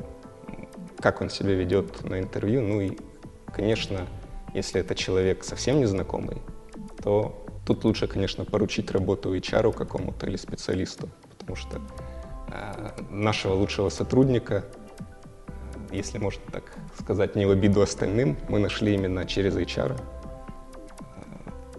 как 1.01 1.21
он 1.21 1.29
себя 1.31 1.55
ведет 1.55 2.05
на 2.05 2.21
интервью. 2.21 2.63
Ну 2.63 2.81
и, 2.81 2.97
конечно, 3.53 4.07
если 4.55 4.81
это 4.81 4.95
человек 4.95 5.45
совсем 5.45 5.81
незнакомый, 5.81 6.39
то 7.03 7.45
тут 7.67 7.85
лучше, 7.85 8.07
конечно, 8.07 8.45
поручить 8.45 8.91
работу 8.93 9.35
HR 9.35 9.73
какому-то 9.73 10.27
или 10.27 10.37
специалисту, 10.37 11.09
потому 11.39 11.57
что 11.57 11.81
э, 12.53 13.03
нашего 13.11 13.55
лучшего 13.55 13.89
сотрудника, 13.91 14.65
э, 15.91 15.97
если 15.97 16.19
можно 16.19 16.43
так 16.51 16.65
сказать, 16.99 17.37
не 17.37 17.45
в 17.45 17.51
обиду 17.51 17.83
остальным, 17.83 18.37
мы 18.49 18.59
нашли 18.61 18.95
именно 18.95 19.25
через 19.27 19.57
HR. 19.57 20.01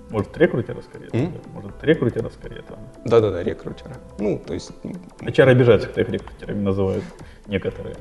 Может, 0.09 0.37
рекрутера 0.37 0.81
скорее? 0.81 1.09
М? 1.13 1.33
Может, 1.53 1.71
рекрутера 1.83 2.29
скорее 2.29 2.61
там? 2.61 2.79
Да-да-да, 3.05 3.43
рекрутера. 3.43 3.97
Ну, 4.19 4.41
то 4.45 4.53
есть, 4.53 4.71
HR 5.21 5.49
обижается, 5.49 5.87
когда 5.87 6.01
их 6.01 6.09
рекрутерами 6.09 6.61
называют 6.61 7.03
некоторые. 7.47 7.95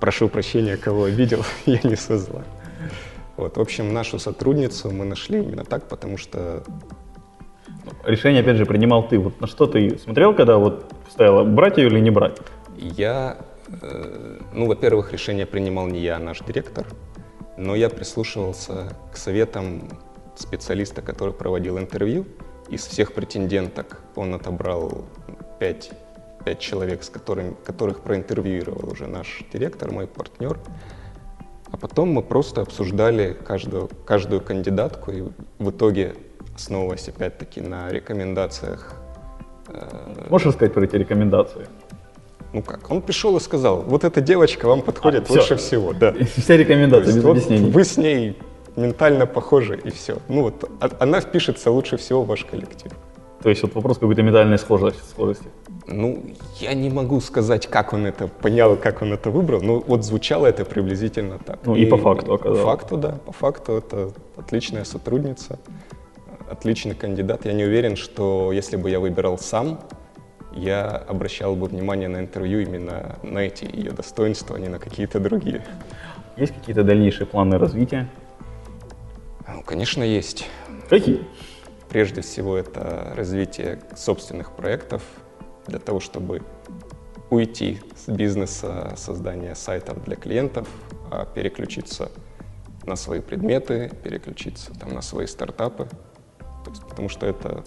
прошу 0.00 0.28
прощения, 0.28 0.76
кого 0.76 1.04
обидел, 1.04 1.42
я 1.66 1.80
не 1.82 1.96
со 1.96 2.18
зла. 2.18 2.44
Вот, 3.36 3.56
в 3.56 3.60
общем, 3.60 3.92
нашу 3.92 4.18
сотрудницу 4.18 4.90
мы 4.90 5.04
нашли 5.04 5.42
именно 5.42 5.64
так, 5.64 5.88
потому 5.88 6.16
что 6.16 6.62
Решение, 8.04 8.42
опять 8.42 8.56
же, 8.56 8.66
принимал 8.66 9.08
ты. 9.08 9.18
Вот 9.18 9.40
на 9.40 9.46
что 9.46 9.66
ты 9.66 9.98
смотрел, 9.98 10.34
когда 10.34 10.58
вот 10.58 10.92
стояло, 11.10 11.44
брать 11.44 11.78
ее 11.78 11.88
или 11.88 12.00
не 12.00 12.10
брать? 12.10 12.38
я, 12.78 13.38
э, 13.82 14.38
ну, 14.52 14.66
во-первых, 14.66 15.12
решение 15.12 15.46
принимал 15.46 15.86
не 15.86 16.00
я, 16.00 16.16
а 16.16 16.18
наш 16.18 16.40
директор, 16.40 16.86
но 17.56 17.74
я 17.74 17.88
прислушивался 17.88 18.96
к 19.12 19.16
советам 19.16 19.88
специалиста, 20.40 21.02
который 21.02 21.34
проводил 21.34 21.78
интервью. 21.78 22.26
Из 22.68 22.86
всех 22.86 23.12
претенденток 23.12 24.00
он 24.14 24.34
отобрал 24.34 25.04
пять, 25.58 25.90
пять 26.44 26.58
человек, 26.58 27.02
с 27.02 27.08
которыми, 27.08 27.56
которых 27.64 28.00
проинтервьюировал 28.00 28.92
уже 28.92 29.06
наш 29.06 29.44
директор, 29.52 29.90
мой 29.90 30.06
партнер. 30.06 30.58
А 31.70 31.76
потом 31.76 32.10
мы 32.10 32.22
просто 32.22 32.62
обсуждали 32.62 33.36
каждую, 33.46 33.90
каждую 34.06 34.40
кандидатку 34.40 35.10
и 35.12 35.22
в 35.58 35.70
итоге, 35.70 36.14
основываясь 36.54 37.08
опять-таки 37.08 37.60
на 37.60 37.90
рекомендациях 37.90 38.94
э, 39.68 40.26
Можешь 40.30 40.46
рассказать 40.48 40.74
про 40.74 40.84
эти 40.84 40.96
рекомендации? 40.96 41.66
ну 42.52 42.62
как, 42.62 42.90
он 42.90 43.02
пришел 43.02 43.36
и 43.36 43.40
сказал, 43.40 43.82
вот 43.82 44.04
эта 44.04 44.20
девочка 44.22 44.66
вам 44.66 44.80
подходит 44.80 45.28
А, 45.28 45.32
лучше 45.34 45.56
всего, 45.56 45.92
да. 45.92 46.14
Вся 46.36 46.56
рекомендация, 46.56 47.06
есть 47.06 47.18
без 47.18 47.24
вот 47.24 47.30
объяснений. 47.32 47.70
вы 47.70 47.84
с 47.84 47.96
ней 47.98 48.38
ментально 48.78 49.26
похожи 49.26 49.80
и 49.84 49.90
все. 49.90 50.16
Ну 50.28 50.42
вот, 50.42 50.70
а- 50.80 50.90
она 51.00 51.20
впишется 51.20 51.70
лучше 51.70 51.96
всего 51.96 52.22
в 52.22 52.26
ваш 52.26 52.44
коллектив. 52.44 52.92
То 53.42 53.50
есть 53.50 53.62
вот 53.62 53.74
вопрос 53.74 53.98
какой-то 53.98 54.22
ментальной 54.22 54.58
схожести. 54.58 55.00
Ну, 55.86 56.22
я 56.60 56.74
не 56.74 56.90
могу 56.90 57.20
сказать, 57.20 57.66
как 57.66 57.92
он 57.92 58.04
это 58.06 58.28
понял, 58.28 58.76
как 58.76 59.00
он 59.02 59.12
это 59.12 59.30
выбрал, 59.30 59.60
но 59.62 59.80
вот 59.80 60.04
звучало 60.04 60.46
это 60.46 60.64
приблизительно 60.64 61.38
так. 61.38 61.58
Ну, 61.64 61.76
и 61.76 61.86
по 61.86 61.96
факту 61.96 62.26
По 62.26 62.34
оказалось. 62.34 62.60
факту, 62.60 62.96
да, 62.96 63.18
по 63.24 63.32
факту 63.32 63.72
это 63.72 64.10
отличная 64.36 64.84
сотрудница, 64.84 65.58
отличный 66.50 66.94
кандидат. 66.94 67.46
Я 67.46 67.52
не 67.52 67.64
уверен, 67.64 67.96
что 67.96 68.52
если 68.52 68.76
бы 68.76 68.90
я 68.90 69.00
выбирал 69.00 69.38
сам, 69.38 69.78
я 70.52 70.84
обращал 71.08 71.54
бы 71.56 71.66
внимание 71.68 72.08
на 72.08 72.18
интервью 72.20 72.60
именно 72.60 73.16
на 73.22 73.38
эти 73.38 73.64
ее 73.64 73.92
достоинства, 73.92 74.56
а 74.56 74.58
не 74.58 74.68
на 74.68 74.78
какие-то 74.78 75.20
другие. 75.20 75.64
Есть 76.36 76.54
какие-то 76.54 76.82
дальнейшие 76.84 77.26
планы 77.26 77.56
развития? 77.58 78.08
Ну, 79.48 79.62
конечно, 79.62 80.02
есть. 80.02 80.46
Какие? 80.88 81.26
Прежде 81.88 82.20
всего, 82.20 82.56
это 82.56 83.12
развитие 83.16 83.80
собственных 83.96 84.52
проектов 84.52 85.02
для 85.66 85.78
того, 85.78 86.00
чтобы 86.00 86.42
уйти 87.30 87.80
с 87.96 88.08
бизнеса 88.10 88.92
создания 88.96 89.54
сайтов 89.54 90.04
для 90.04 90.16
клиентов, 90.16 90.68
а 91.10 91.24
переключиться 91.24 92.10
на 92.84 92.96
свои 92.96 93.20
предметы, 93.20 93.90
переключиться 94.02 94.72
там, 94.78 94.92
на 94.92 95.02
свои 95.02 95.26
стартапы. 95.26 95.88
Есть, 96.68 96.82
потому 96.86 97.08
что 97.08 97.26
это 97.26 97.64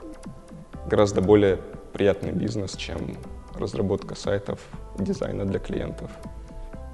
гораздо 0.88 1.22
более 1.22 1.60
приятный 1.94 2.32
бизнес, 2.32 2.76
чем 2.76 3.18
разработка 3.56 4.16
сайтов, 4.16 4.60
дизайна 4.98 5.46
для 5.46 5.60
клиентов. 5.60 6.12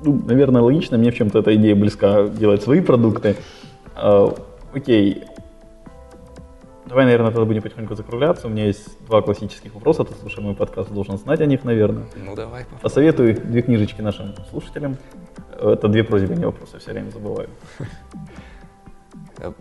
Ну, 0.04 0.22
наверное, 0.26 0.62
логично. 0.62 0.98
Мне 0.98 1.12
в 1.12 1.16
чем-то 1.16 1.40
эта 1.40 1.56
идея 1.56 1.76
близка 1.76 2.28
делать 2.28 2.64
свои 2.64 2.82
продукты. 2.82 3.36
Окей. 4.74 5.24
Давай, 6.86 7.06
наверное, 7.06 7.32
тогда 7.32 7.46
будем 7.46 7.62
потихоньку 7.62 7.96
закругляться. 7.96 8.48
У 8.48 8.50
меня 8.50 8.66
есть 8.66 9.06
два 9.06 9.22
классических 9.22 9.74
вопроса. 9.74 10.06
Ты 10.06 10.14
слушай 10.16 10.40
мой 10.40 10.56
подкаст, 10.56 10.90
должен 10.90 11.18
знать 11.18 11.42
о 11.42 11.46
них, 11.46 11.66
наверное. 11.66 12.06
Ну 12.16 12.34
давай, 12.36 12.64
попробуй. 12.64 12.82
Посоветуй 12.82 13.34
две 13.34 13.62
книжечки 13.62 14.02
нашим 14.02 14.36
слушателям. 14.50 14.98
Это 15.52 15.88
две 15.90 16.04
просьбы, 16.04 16.36
не 16.36 16.46
вопросы, 16.46 16.80
все 16.80 16.92
время 16.92 17.10
забываю. 17.10 17.50
Э, 19.40 19.52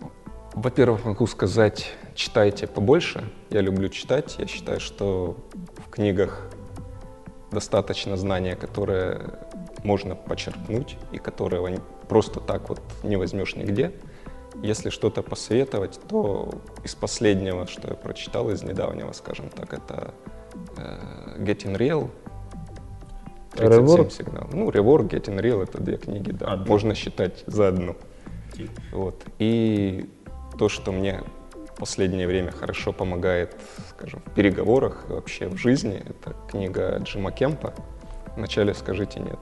Во-первых, 0.53 1.03
могу 1.05 1.27
сказать, 1.27 1.93
читайте 2.15 2.65
побольше. 2.65 3.23
Я 3.49 3.61
люблю 3.61 3.89
читать. 3.89 4.37
Я 4.39 4.47
считаю, 4.47 4.79
что 4.79 5.35
в 5.85 5.89
книгах 5.89 6.49
достаточно 7.51 8.15
знания, 8.15 8.55
которые 8.55 9.21
можно 9.83 10.15
почерпнуть 10.15 10.97
и 11.11 11.17
которого 11.17 11.69
просто 12.07 12.39
так 12.39 12.69
вот 12.69 12.81
не 13.03 13.17
возьмешь 13.17 13.55
нигде. 13.55 13.91
Если 14.63 14.89
что-то 14.89 15.21
посоветовать, 15.21 15.99
то 16.09 16.49
из 16.83 16.95
последнего, 16.95 17.67
что 17.67 17.89
я 17.89 17.93
прочитал, 17.93 18.49
из 18.49 18.63
недавнего, 18.63 19.11
скажем 19.11 19.49
так, 19.49 19.73
это 19.73 20.13
э, 20.77 21.37
Getting 21.39 21.77
Real, 21.77 22.09
37 23.57 23.85
Reward? 23.85 24.09
сигнал. 24.11 24.49
Ну, 24.51 24.69
Reward, 24.69 25.09
Getting 25.09 25.39
Real— 25.39 25.63
это 25.63 25.81
две 25.81 25.97
книги, 25.97 26.31
да. 26.31 26.53
А, 26.53 26.57
да. 26.57 26.65
Можно 26.65 26.95
считать 26.95 27.43
за 27.47 27.69
одну. 27.69 27.95
Вот. 28.91 29.23
И 29.39 30.09
то, 30.57 30.69
что 30.69 30.91
мне 30.91 31.21
в 31.53 31.79
последнее 31.79 32.27
время 32.27 32.51
хорошо 32.51 32.91
помогает, 32.91 33.55
скажем, 33.89 34.21
в 34.25 34.33
переговорах 34.33 35.05
и 35.09 35.13
вообще 35.13 35.47
в 35.47 35.57
жизни, 35.57 36.03
это 36.07 36.35
книга 36.49 36.97
Джима 36.99 37.31
Кемпа 37.31 37.73
«Вначале 38.35 38.73
скажите 38.73 39.19
нет». 39.19 39.39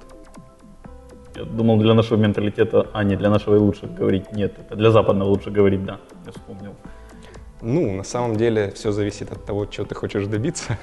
Я 1.36 1.43
думал, 1.43 1.78
для 1.78 1.93
нашего 1.93 2.17
менталитета, 2.17 2.88
а 2.93 3.04
не 3.04 3.15
для 3.15 3.30
нашего 3.30 3.56
и 3.56 3.60
лучше 3.60 3.88
говорить 3.88 4.32
нет. 4.32 4.54
Это 4.58 4.76
для 4.76 4.91
западного 4.91 5.30
лучше 5.30 5.52
говорить 5.52 5.84
да. 5.86 6.00
Я 6.26 6.32
вспомнил. 6.32 6.76
Ну, 7.62 7.98
на 7.98 8.04
самом 8.04 8.36
деле, 8.36 8.71
все 8.71 8.91
зависит 8.91 9.32
от 9.32 9.43
того, 9.45 9.65
чего 9.65 9.86
ты 9.86 9.95
хочешь 9.95 10.28
добиться. 10.28 10.78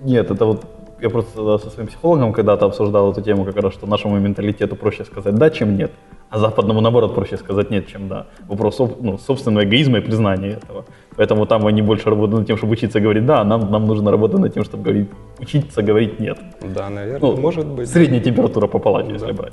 Нет, 0.00 0.30
это 0.30 0.46
вот 0.46 0.64
я 1.00 1.10
просто 1.10 1.58
со 1.58 1.70
своим 1.70 1.88
психологом 1.88 2.32
когда-то 2.32 2.66
обсуждал 2.66 3.12
эту 3.12 3.22
тему, 3.22 3.44
как 3.44 3.56
раз, 3.56 3.74
что 3.74 3.86
нашему 3.86 4.18
менталитету 4.18 4.76
проще 4.76 5.04
сказать 5.04 5.34
да, 5.34 5.50
чем 5.50 5.76
нет, 5.76 5.92
а 6.32 6.38
западному 6.38 6.80
наоборот 6.80 7.14
проще 7.14 7.36
сказать 7.36 7.70
нет, 7.70 7.86
чем 7.88 8.08
да. 8.08 8.26
Вопрос 8.48 8.78
ну, 8.78 9.18
собственного 9.18 9.64
эгоизма 9.64 9.98
и 9.98 10.00
признания 10.00 10.52
этого. 10.52 10.86
Поэтому 11.14 11.44
там 11.44 11.66
они 11.66 11.82
больше 11.82 12.08
работают 12.08 12.38
над 12.38 12.46
тем, 12.46 12.56
чтобы 12.56 12.72
учиться 12.72 13.00
говорить 13.00 13.26
да, 13.26 13.42
а 13.42 13.44
нам, 13.44 13.70
нам 13.70 13.84
нужно 13.84 14.10
работать 14.10 14.40
над 14.40 14.54
тем, 14.54 14.64
чтобы 14.64 14.82
говорить, 14.82 15.10
учиться 15.38 15.82
говорить 15.82 16.20
нет. 16.20 16.38
Да, 16.62 16.88
наверное, 16.88 17.20
Ну, 17.20 17.36
может 17.36 17.66
быть. 17.66 17.86
Средняя 17.90 18.22
температура 18.22 18.66
по 18.66 18.78
палате, 18.78 19.08
Да. 19.08 19.12
если 19.12 19.32
брать. 19.32 19.52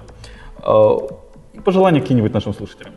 Э, 0.65 0.97
и 1.53 1.59
пожелания 1.59 1.99
какие-нибудь 1.99 2.33
нашим 2.33 2.53
слушателям. 2.53 2.93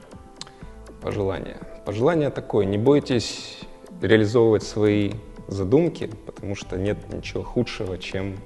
Пожелания. 1.00 1.56
Пожелание 1.84 2.30
такое. 2.30 2.64
Не 2.66 2.78
бойтесь 2.78 3.58
реализовывать 4.00 4.62
свои 4.62 5.10
задумки, 5.48 6.08
потому 6.24 6.54
что 6.54 6.76
нет 6.78 6.98
ничего 7.12 7.42
худшего, 7.42 7.98
чем 7.98 8.36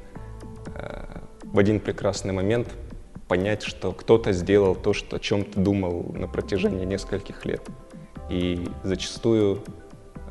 э, 0.76 1.04
в 1.44 1.58
один 1.58 1.78
прекрасный 1.78 2.32
момент 2.32 2.68
понять, 3.28 3.62
что 3.62 3.92
кто-то 3.92 4.32
сделал 4.32 4.74
то, 4.74 4.92
что, 4.92 5.16
о 5.16 5.18
чем 5.18 5.44
ты 5.44 5.60
думал 5.60 6.06
на 6.14 6.28
протяжении 6.28 6.84
нескольких 6.84 7.44
лет. 7.44 7.62
И 8.28 8.68
зачастую 8.82 9.60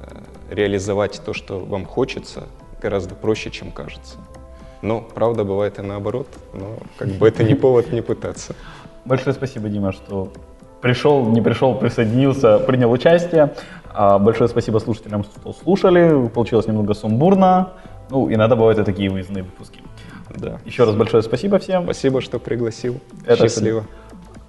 э, 0.01 0.53
реализовать 0.53 1.21
то, 1.25 1.33
что 1.33 1.59
вам 1.59 1.85
хочется, 1.85 2.47
гораздо 2.81 3.15
проще, 3.15 3.51
чем 3.51 3.71
кажется. 3.71 4.17
Но 4.81 5.01
правда 5.01 5.43
бывает 5.43 5.79
и 5.79 5.81
наоборот, 5.81 6.27
но 6.53 6.77
как 6.97 7.09
бы 7.09 7.27
это 7.27 7.43
не 7.43 7.55
повод 7.55 7.91
не 7.91 8.01
пытаться. 8.01 8.55
Большое 9.05 9.33
спасибо, 9.33 9.69
Дима, 9.69 9.91
что 9.91 10.31
пришел, 10.81 11.25
не 11.25 11.41
пришел, 11.41 11.75
присоединился, 11.75 12.59
принял 12.59 12.91
участие. 12.91 13.53
А, 13.93 14.19
большое 14.19 14.49
спасибо 14.49 14.79
слушателям, 14.79 15.23
что 15.23 15.53
слушали. 15.53 16.27
Получилось 16.27 16.67
немного 16.67 16.93
сумбурно. 16.93 17.73
Ну, 18.09 18.31
иногда 18.31 18.55
бывают 18.55 18.77
и 18.79 18.83
такие 18.83 19.09
выездные 19.09 19.43
выпуски. 19.43 19.81
Да. 20.37 20.59
Еще 20.65 20.83
раз 20.83 20.95
большое 20.95 21.23
спасибо 21.23 21.59
всем. 21.59 21.83
Спасибо, 21.83 22.21
что 22.21 22.39
пригласил. 22.39 22.99
Это 23.25 23.43
Счастливо. 23.43 23.85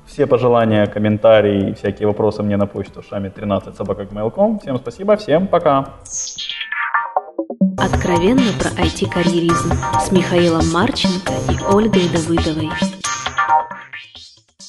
Все 0.07 0.27
пожелания, 0.27 0.87
комментарии, 0.87 1.75
всякие 1.75 2.07
вопросы 2.07 2.43
мне 2.43 2.57
на 2.57 2.67
почту 2.67 3.03
шами 3.03 3.29
13 3.29 3.77
собака.mail.com. 3.77 4.61
Всем 4.61 4.79
спасибо, 4.79 5.17
всем 5.17 5.47
пока. 5.49 5.95
Откровенно 7.77 8.53
про 8.59 8.71
IT-карьеризм 8.83 9.73
с 10.01 10.13
Михаилом 10.13 10.71
Марченко 10.71 11.33
и 11.51 11.75
Ольгой 11.75 12.09
Давыдовой. 12.09 12.71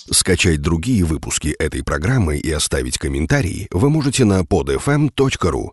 Скачать 0.09 0.61
другие 0.61 1.03
выпуски 1.03 1.49
этой 1.49 1.83
программы 1.83 2.37
и 2.37 2.51
оставить 2.51 2.97
комментарии 2.97 3.67
вы 3.71 3.89
можете 3.89 4.25
на 4.25 4.41
podfm.ru. 4.41 5.71